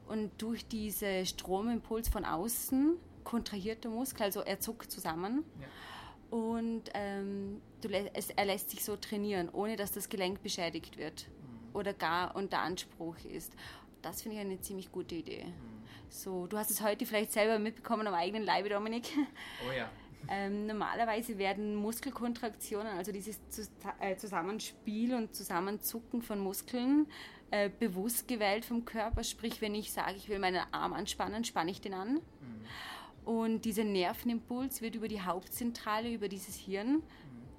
Und 0.08 0.32
durch 0.42 0.66
diese 0.68 1.26
Stromimpuls 1.26 2.10
von 2.10 2.26
außen 2.26 2.98
kontrahiert 3.24 3.86
der 3.86 3.92
Muskel, 3.92 4.24
also 4.24 4.42
er 4.42 4.60
zuckt 4.60 4.92
zusammen. 4.92 5.46
Ja. 5.62 6.38
Und 6.38 6.84
ähm, 6.94 7.62
lä- 7.84 8.12
es, 8.14 8.30
er 8.32 8.46
lässt 8.46 8.70
sich 8.70 8.84
so 8.84 8.96
trainieren, 8.98 9.50
ohne 9.50 9.78
dass 9.78 9.92
das 9.94 10.10
Gelenk 10.10 10.44
beschädigt 10.44 10.98
wird 10.98 11.28
oder 11.74 11.94
gar 11.94 12.36
unter 12.36 12.60
Anspruch 12.60 13.16
ist. 13.24 13.54
Das 14.02 14.22
finde 14.22 14.38
ich 14.38 14.42
eine 14.42 14.60
ziemlich 14.62 14.92
gute 14.92 15.16
Idee. 15.16 15.46
So, 16.10 16.48
du 16.48 16.58
hast 16.58 16.72
es 16.72 16.82
heute 16.82 17.06
vielleicht 17.06 17.32
selber 17.32 17.60
mitbekommen 17.60 18.08
am 18.08 18.14
eigenen 18.14 18.44
Leibe, 18.44 18.70
Dominik. 18.70 19.08
Oh 19.68 19.72
ja. 19.72 19.90
Ähm, 20.28 20.68
normalerweise 20.68 21.38
werden 21.38 21.76
Muskelkontraktionen, 21.76 22.98
also 22.98 23.12
dieses 23.14 23.40
Zus- 23.50 23.72
äh, 24.02 24.18
Zusammenspiel 24.18 25.16
und 25.16 25.34
Zusammenzucken 25.34 26.22
von 26.22 26.40
Muskeln, 26.40 27.08
äh, 27.52 27.70
bewusst 27.70 28.28
gewählt 28.28 28.66
vom 28.66 28.84
Körper. 28.84 29.24
Sprich, 29.24 29.62
wenn 29.62 29.74
ich 29.74 29.92
sage, 29.94 30.18
ich 30.18 30.28
will 30.28 30.38
meinen 30.38 30.62
Arm 30.72 30.92
anspannen, 30.94 31.46
spanne 31.46 31.72
ich 31.72 31.80
den 31.80 31.94
an. 31.94 32.20
Und 33.26 33.62
dieser 33.64 33.86
Nervenimpuls 33.86 34.82
wird 34.82 34.96
über 34.96 35.08
die 35.08 35.22
Hauptzentrale, 35.22 36.12
über 36.12 36.28
dieses 36.28 36.56
Hirn 36.58 37.02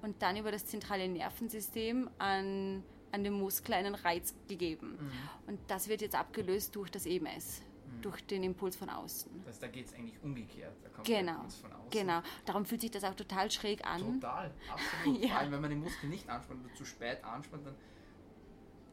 und 0.03 0.21
dann 0.21 0.37
über 0.37 0.53
das 0.53 0.67
zentrale 0.67 1.09
Nervensystem 1.09 2.11
an, 2.19 2.85
an 3.13 3.25
den 3.25 3.33
Muskel 3.35 3.75
einen 3.75 3.95
Reiz 3.95 4.35
gegeben. 4.49 4.99
Und 5.47 5.59
das 5.69 5.89
wird 5.89 6.01
jetzt 6.03 6.15
abgelöst 6.15 6.75
durch 6.77 6.91
das 6.91 7.07
EMS, 7.07 7.63
durch 8.03 8.25
den 8.27 8.43
Impuls 8.45 8.77
von 8.77 8.89
außen. 8.89 9.31
Das, 9.45 9.59
da 9.59 9.67
geht 9.69 9.87
es 9.87 9.95
eigentlich 9.95 10.23
umgekehrt. 10.23 10.75
Da 10.83 10.89
kommt 10.91 11.09
der 11.09 11.21
Genau, 11.21 11.35
Impuls 11.37 11.57
von 11.57 11.73
außen. 11.73 11.91
genau. 11.91 12.21
Darum 12.47 12.65
fühlt 12.65 12.81
sich 12.81 12.91
das 12.91 13.05
auch 13.05 13.15
total 13.15 13.51
schräg 13.51 13.85
an. 13.87 14.01
Total, 14.21 14.51
absolut. 14.73 15.21
Ja. 15.23 15.29
Vor 15.31 15.39
allem, 15.39 15.53
wenn 15.53 15.61
man 15.61 15.71
den 15.71 15.81
Muskel 15.81 16.09
nicht 16.09 16.29
anspannt 16.29 16.65
oder 16.65 16.75
zu 16.75 16.85
spät 16.85 17.23
anspannt, 17.25 17.67
dann 17.67 17.75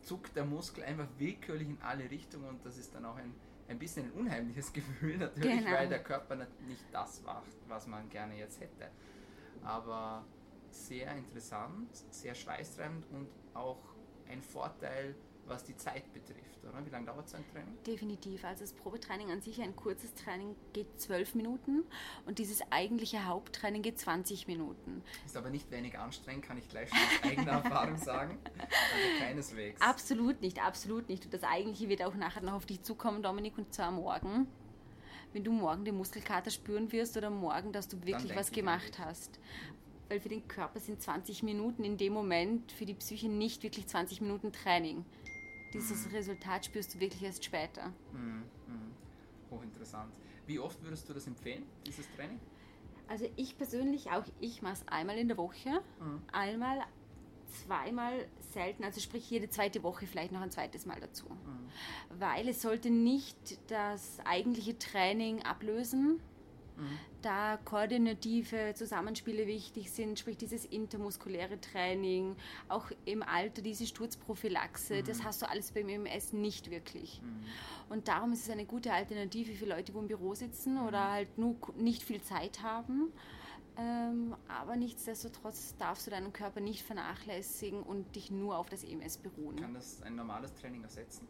zuckt 0.02 0.36
der 0.36 0.46
Muskel 0.46 0.84
einfach 0.84 1.08
willkürlich 1.18 1.68
in 1.70 1.78
alle 1.82 2.10
Richtungen 2.10 2.48
und 2.50 2.66
das 2.66 2.78
ist 2.78 2.96
dann 2.96 3.04
auch 3.06 3.18
ein, 3.18 3.34
ein 3.68 3.78
bisschen 3.78 4.06
ein 4.06 4.12
unheimliches 4.14 4.72
Gefühl 4.74 5.18
natürlich, 5.18 5.60
Genau. 5.60 5.72
weil 5.72 5.90
der 5.90 6.02
Körper 6.04 6.36
nicht 6.36 6.86
das 6.92 7.22
macht, 7.24 7.52
was 7.68 7.88
man 7.88 8.08
gerne 8.10 8.38
jetzt 8.38 8.60
hätte. 8.62 8.90
Aber 9.64 10.24
sehr 10.70 11.12
interessant, 11.16 11.90
sehr 12.10 12.36
schweißtreibend 12.36 13.06
und 13.12 13.28
auch 13.54 13.80
ein 14.30 14.42
Vorteil, 14.42 15.16
was 15.46 15.63
die 15.63 15.76
Zeit 15.78 16.12
betrifft, 16.13 16.63
oder? 16.63 16.86
Wie 16.86 16.90
lange 16.90 17.06
dauert 17.06 17.30
so 17.30 17.38
ein 17.38 17.46
Training? 17.52 17.78
Definitiv. 17.86 18.44
Also 18.44 18.62
das 18.62 18.74
Probetraining 18.74 19.32
an 19.32 19.42
sich, 19.42 19.62
ein 19.62 19.76
kurzes 19.76 20.13
Training 20.13 20.56
geht 20.74 21.00
zwölf 21.00 21.36
Minuten 21.36 21.84
und 22.26 22.40
dieses 22.40 22.62
eigentliche 22.72 23.26
Haupttraining 23.26 23.82
geht 23.82 24.00
20 24.00 24.48
Minuten. 24.48 25.04
Ist 25.26 25.38
aber 25.38 25.50
nicht 25.50 25.72
wenig 25.72 25.98
anstrengend, 25.98 26.46
kann 26.46 26.58
ich 26.58 26.68
gleich 26.68 26.90
schon 26.90 26.98
aus 26.98 27.32
eigener 27.32 27.52
Erfahrung 27.63 27.98
sagen. 27.98 28.40
Also 28.44 29.20
keineswegs. 29.20 29.82
Absolut 29.82 30.42
nicht, 30.42 30.63
absolut 30.63 31.08
nicht. 31.10 31.26
Und 31.26 31.34
das 31.34 31.44
eigentliche 31.44 31.90
wird 31.90 32.04
auch 32.04 32.16
nachher 32.16 32.44
noch 32.44 32.54
auf 32.54 32.66
dich 32.66 32.82
zukommen, 32.84 33.24
Dominik, 33.24 33.58
und 33.58 33.74
zwar 33.74 33.92
morgen. 33.92 34.48
Wenn 35.34 35.44
du 35.44 35.52
morgen 35.52 35.86
den 35.86 35.96
Muskelkater 35.96 36.52
spüren 36.52 36.92
wirst 36.92 37.16
oder 37.18 37.30
morgen, 37.30 37.72
dass 37.72 37.88
du 37.88 37.98
wirklich 38.06 38.36
was 38.36 38.52
gemacht 38.52 38.98
hast. 38.98 39.40
Weil 40.10 40.20
für 40.20 40.30
den 40.30 40.48
Körper 40.48 40.80
sind 40.80 41.02
20 41.02 41.43
Minuten 41.43 41.84
in 41.84 41.98
dem 41.98 42.13
Moment, 42.13 42.72
für 42.72 42.86
die 42.86 42.93
Psyche 42.93 43.28
nicht 43.28 43.63
wirklich 43.63 43.88
20 43.88 44.22
Minuten 44.22 44.52
Training. 44.52 45.04
Dieses 45.74 46.12
Resultat 46.13 46.65
spürst 46.65 46.96
du 46.96 47.00
wirklich 47.00 47.24
erst 47.24 47.43
später. 47.43 47.91
Mhm, 48.13 48.43
mhm. 48.67 48.91
Hochinteressant. 49.52 50.13
Wie 50.46 50.60
oft 50.60 50.82
würdest 50.82 51.10
du 51.10 51.13
das 51.13 51.28
empfehlen, 51.28 51.63
dieses 51.86 52.10
Training? 52.15 52.39
Also 53.10 53.30
ich 53.36 53.58
persönlich, 53.58 54.12
auch 54.12 54.24
ich 54.39 54.62
mache 54.62 54.74
es 54.74 54.88
einmal 54.88 55.17
in 55.17 55.28
der 55.28 55.38
Woche. 55.38 55.82
Einmal, 56.32 56.84
zweimal 57.65 58.28
selten, 58.52 58.84
also 58.84 59.00
sprich 59.00 59.30
jede 59.30 59.50
zweite 59.50 59.84
Woche 59.84 60.08
vielleicht 60.08 60.32
noch 60.32 60.41
ein 60.41 60.52
zweites 60.52 60.86
Mal 60.86 61.00
dazu. 61.00 61.26
Weil 62.17 62.48
es 62.50 62.62
sollte 62.62 62.89
nicht 62.89 63.60
das 63.70 64.20
eigentliche 64.26 64.78
Training 64.78 65.43
ablösen, 65.43 66.20
da 67.22 67.58
koordinative 67.66 68.74
Zusammenspiele 68.76 69.48
wichtig 69.48 69.92
sind, 69.92 70.20
sprich 70.20 70.38
dieses 70.38 70.66
intermuskuläre 70.66 71.60
Training, 71.60 72.36
auch 72.70 72.92
im 73.06 73.24
Alter 73.24 73.62
diese 73.62 73.86
Sturzprophylaxe, 73.86 75.04
das 75.04 75.24
hast 75.24 75.42
du 75.42 75.50
alles 75.50 75.72
beim 75.72 75.90
EMS 75.90 76.34
nicht 76.34 76.70
wirklich. 76.70 77.22
Und 77.90 78.08
darum 78.08 78.34
ist 78.34 78.44
es 78.44 78.50
eine 78.50 78.66
gute 78.66 78.94
Alternative 78.94 79.54
für 79.54 79.66
Leute, 79.66 79.92
die 79.92 79.98
im 79.98 80.08
Büro 80.08 80.36
sitzen 80.36 80.78
oder 80.80 81.12
halt 81.12 81.38
nur 81.38 81.56
nicht 81.78 82.04
viel 82.04 82.22
Zeit 82.22 82.62
haben. 82.62 83.12
Ähm, 83.80 84.36
aber 84.48 84.76
nichtsdestotrotz 84.76 85.76
darfst 85.78 86.08
du 86.08 86.12
deinen 86.12 86.34
Körper 86.34 86.62
nicht 86.62 86.82
vernachlässigen 86.82 87.84
und 87.84 88.16
dich 88.16 88.32
nur 88.32 88.58
auf 88.58 88.70
das 88.70 88.84
EMS 88.84 89.18
beruhen. 89.18 89.56
Kann 89.58 89.76
das 89.76 90.02
ein 90.02 90.16
normales 90.16 90.54
Training 90.56 90.84
ersetzen? 90.84 91.28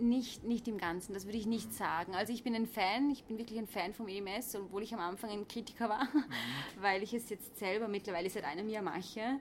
Nicht, 0.00 0.44
nicht 0.44 0.66
im 0.66 0.78
Ganzen, 0.78 1.12
das 1.12 1.26
würde 1.26 1.36
ich 1.36 1.46
nicht 1.46 1.74
sagen. 1.74 2.14
Also 2.14 2.32
ich 2.32 2.42
bin 2.42 2.54
ein 2.54 2.66
Fan, 2.66 3.10
ich 3.10 3.24
bin 3.24 3.36
wirklich 3.36 3.58
ein 3.58 3.66
Fan 3.66 3.92
vom 3.92 4.08
EMS, 4.08 4.56
obwohl 4.56 4.82
ich 4.82 4.94
am 4.94 5.00
Anfang 5.00 5.30
ein 5.30 5.46
Kritiker 5.46 5.90
war, 5.90 6.08
weil 6.80 7.02
ich 7.02 7.12
es 7.12 7.28
jetzt 7.28 7.58
selber 7.58 7.86
mittlerweile 7.86 8.30
seit 8.30 8.44
einem 8.44 8.68
Jahr 8.68 8.82
mache. 8.82 9.40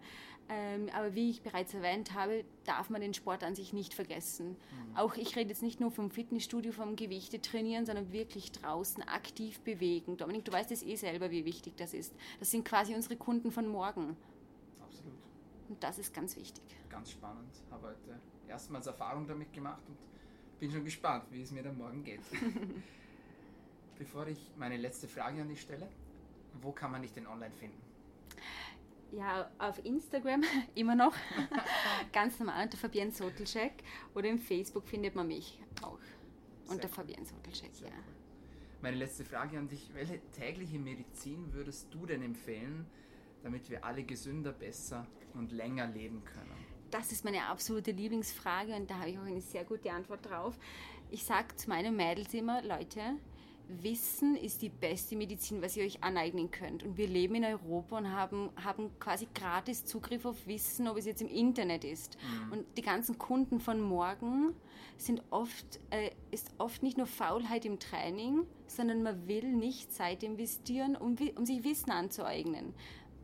Ähm, 0.52 0.90
aber 0.94 1.14
wie 1.14 1.30
ich 1.30 1.44
bereits 1.44 1.76
erwähnt 1.76 2.16
habe, 2.16 2.44
darf 2.66 2.90
man 2.90 3.02
den 3.02 3.14
Sport 3.14 3.44
an 3.44 3.54
sich 3.54 3.72
nicht 3.72 3.94
vergessen. 3.94 4.50
Mhm. 4.50 4.98
Auch 4.98 5.16
ich 5.16 5.36
rede 5.36 5.50
jetzt 5.50 5.62
nicht 5.62 5.80
nur 5.80 5.92
vom 5.92 6.10
Fitnessstudio, 6.10 6.72
vom 6.72 6.96
Gewichte 6.96 7.40
trainieren, 7.40 7.86
sondern 7.86 8.12
wirklich 8.12 8.52
draußen 8.52 9.04
aktiv 9.04 9.60
bewegen. 9.60 10.18
Dominik, 10.18 10.46
du 10.46 10.52
weißt 10.52 10.72
es 10.72 10.82
eh 10.82 10.96
selber, 10.96 11.30
wie 11.30 11.46
wichtig 11.46 11.78
das 11.78 11.94
ist. 11.94 12.16
Das 12.40 12.50
sind 12.50 12.66
quasi 12.66 12.96
unsere 12.96 13.16
Kunden 13.16 13.52
von 13.52 13.68
morgen. 13.68 14.18
Absolut. 14.82 15.20
Und 15.70 15.84
das 15.84 16.00
ist 16.00 16.16
ganz 16.16 16.36
wichtig. 16.36 16.64
Ganz 16.90 17.12
spannend. 17.12 17.54
Habe 17.70 17.90
heute 17.90 18.20
erstmals 18.48 18.88
Erfahrung 18.88 19.28
damit 19.28 19.54
gemacht 19.54 19.84
und 19.88 19.98
bin 20.60 20.72
schon 20.72 20.84
gespannt, 20.84 21.26
wie 21.32 21.42
es 21.42 21.52
mir 21.52 21.64
dann 21.64 21.78
morgen 21.78 22.04
geht. 22.04 22.22
Bevor 23.98 24.28
ich 24.28 24.52
meine 24.58 24.78
letzte 24.78 25.08
Frage 25.08 25.42
an 25.42 25.50
dich 25.50 25.62
stelle, 25.62 25.90
wo 26.62 26.72
kann 26.72 26.92
man 26.92 27.02
dich 27.02 27.14
denn 27.14 27.28
online 27.28 27.52
finden? 27.52 27.82
Ja, 29.12 29.50
auf 29.58 29.84
Instagram 29.84 30.44
immer 30.76 30.96
noch. 30.96 31.16
Ganz 32.14 32.40
normal 32.40 32.66
unter 32.66 32.78
Fabienne 32.78 33.12
Sotelschek. 33.12 33.84
Oder 34.14 34.30
im 34.30 34.40
Facebook 34.40 34.88
findet 34.88 35.16
man 35.16 35.28
mich 35.28 35.60
auch 35.82 36.00
unter 36.68 36.88
Sehr 36.88 36.90
Fabienne 36.90 37.26
Sotelschek, 37.26 37.72
ja. 37.82 37.88
Cool. 37.88 37.94
Meine 38.82 38.98
letzte 38.98 39.26
Frage 39.26 39.58
an 39.58 39.68
dich: 39.68 39.94
Welche 39.94 40.20
tägliche 40.32 40.80
Medizin 40.80 41.52
würdest 41.54 41.94
du 41.94 42.06
denn 42.06 42.22
empfehlen, 42.22 42.86
damit 43.44 43.70
wir 43.70 43.84
alle 43.84 44.04
gesünder, 44.04 44.52
besser 44.52 45.08
und 45.34 45.52
länger 45.52 45.88
leben 45.88 46.24
können? 46.24 46.59
Das 46.92 47.12
ist 47.12 47.24
meine 47.24 47.46
absolute 47.46 47.92
Lieblingsfrage 47.92 48.76
und 48.76 48.90
da 48.90 49.00
habe 49.00 49.10
ich 49.12 49.20
auch 49.20 49.24
eine 49.24 49.42
sehr 49.42 49.64
gute 49.64 49.92
Antwort 49.92 50.30
drauf. 50.30 50.58
Ich 51.12 51.24
sage 51.24 51.56
zu 51.56 51.70
meinen 51.70 51.96
Mädels 51.96 52.34
immer: 52.34 52.62
Leute, 52.62 53.02
Wissen 53.70 54.36
ist 54.36 54.64
die 54.64 54.70
beste 54.70 55.16
Medizin, 55.16 55.62
was 55.62 55.78
ihr 55.78 55.86
euch 55.86 56.04
aneignen 56.04 56.50
könnt. 56.50 56.84
Und 56.84 56.98
wir 56.98 57.08
leben 57.08 57.36
in 57.36 57.46
Europa 57.46 58.00
und 58.00 58.12
haben, 58.12 58.50
haben 58.64 58.90
quasi 59.00 59.28
gratis 59.34 59.86
Zugriff 59.86 60.26
auf 60.26 60.48
Wissen, 60.48 60.88
ob 60.88 60.98
es 60.98 61.06
jetzt 61.06 61.22
im 61.22 61.28
Internet 61.28 61.84
ist. 61.84 62.18
Mhm. 62.18 62.52
Und 62.52 62.66
die 62.78 62.82
ganzen 62.82 63.20
Kunden 63.20 63.60
von 63.60 63.80
morgen 63.80 64.56
sind 64.98 65.22
oft, 65.30 65.80
äh, 65.92 66.10
ist 66.32 66.50
oft 66.58 66.82
nicht 66.82 66.98
nur 66.98 67.06
Faulheit 67.06 67.64
im 67.64 67.78
Training, 67.78 68.48
sondern 68.66 69.04
man 69.04 69.28
will 69.28 69.54
nicht 69.54 69.94
Zeit 69.94 70.24
investieren, 70.24 70.96
um, 70.96 71.16
um 71.36 71.46
sich 71.46 71.64
Wissen 71.64 71.92
anzueignen 71.92 72.74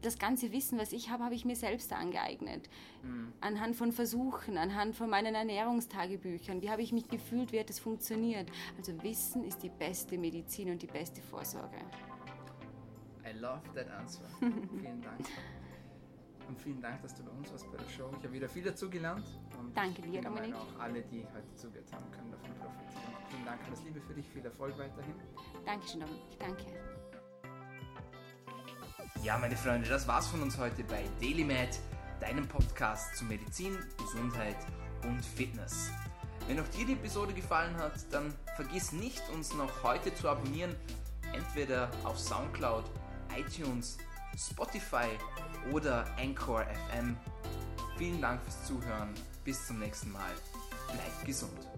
das 0.06 0.18
ganze 0.20 0.52
Wissen, 0.52 0.78
was 0.78 0.94
ich 0.94 1.10
habe, 1.10 1.24
habe 1.24 1.36
ich 1.36 1.46
mir 1.46 1.56
selbst 1.56 1.92
angeeignet. 1.94 2.70
Mhm. 3.04 3.34
Anhand 3.42 3.76
von 3.76 3.92
Versuchen, 3.92 4.58
anhand 4.58 4.96
von 4.96 5.10
meinen 5.10 5.36
Ernährungstagebüchern. 5.36 6.62
Wie 6.62 6.70
habe 6.70 6.82
ich 6.82 6.92
mich 6.94 7.08
gefühlt, 7.08 7.52
wie 7.52 7.60
hat 7.60 7.70
es 7.70 7.80
funktioniert? 7.80 8.50
Also 8.78 9.02
Wissen 9.04 9.44
ist 9.44 9.64
die 9.64 9.70
beste 9.70 10.18
Medizin 10.18 10.70
und 10.70 10.82
die 10.82 10.88
beste 10.88 11.22
Vorsorge. 11.22 11.78
I 13.26 13.38
love 13.40 13.62
that 13.74 13.90
answer. 13.90 14.24
vielen 14.40 15.02
Dank. 15.02 15.28
Und 16.48 16.60
vielen 16.60 16.82
Dank, 16.82 17.02
dass 17.02 17.16
du 17.16 17.24
bei 17.24 17.32
uns 17.32 17.52
warst 17.52 17.72
bei 17.72 17.78
der 17.78 17.90
Show. 17.90 18.10
Ich 18.20 18.24
habe 18.24 18.34
wieder 18.34 18.48
viel 18.48 18.64
dazugelernt. 18.64 19.26
Und 19.60 19.76
Danke 19.76 20.04
dir, 20.04 20.22
Dominik. 20.22 20.54
auch 20.54 20.80
alle, 20.80 21.02
die 21.02 21.26
heute 21.34 21.56
zugehört 21.56 21.92
haben, 21.92 22.12
können 22.12 22.32
davon 22.32 22.54
profitieren. 22.60 23.14
Vielen 23.30 23.46
Dank, 23.46 23.62
alles 23.66 23.84
Liebe 23.84 24.00
für 24.02 24.14
dich, 24.14 24.30
viel 24.30 24.46
Erfolg 24.46 24.78
weiterhin. 24.78 25.16
Dankeschön, 25.66 26.02
Dominik. 26.02 26.40
Danke. 26.40 26.95
Ja, 29.26 29.40
meine 29.40 29.58
Freunde, 29.58 29.90
das 29.90 30.08
war's 30.08 30.28
von 30.28 30.44
uns 30.44 30.56
heute 30.60 30.84
bei 30.84 31.04
DailyMed, 31.20 31.80
deinem 32.20 32.48
Podcast 32.48 33.16
zu 33.16 33.26
Medizin, 33.26 33.76
Gesundheit 33.98 34.56
und 35.02 35.26
Fitness. 35.26 35.90
Wenn 36.48 36.60
auch 36.60 36.68
dir 36.68 36.86
die 36.86 36.94
Episode 36.94 37.34
gefallen 37.34 37.76
hat, 37.78 37.94
dann 38.12 38.32
vergiss 38.56 38.92
nicht, 38.92 39.24
uns 39.34 39.52
noch 39.56 39.82
heute 39.82 40.14
zu 40.14 40.30
abonnieren, 40.30 40.76
entweder 41.34 41.90
auf 42.04 42.20
Soundcloud, 42.20 42.86
iTunes, 43.36 43.98
Spotify 44.38 45.08
oder 45.72 46.06
Anchor 46.20 46.64
FM. 46.92 47.18
Vielen 47.98 48.22
Dank 48.22 48.44
fürs 48.44 48.64
Zuhören. 48.66 49.12
Bis 49.44 49.66
zum 49.66 49.80
nächsten 49.80 50.12
Mal. 50.12 50.34
Bleibt 50.86 51.26
gesund. 51.26 51.75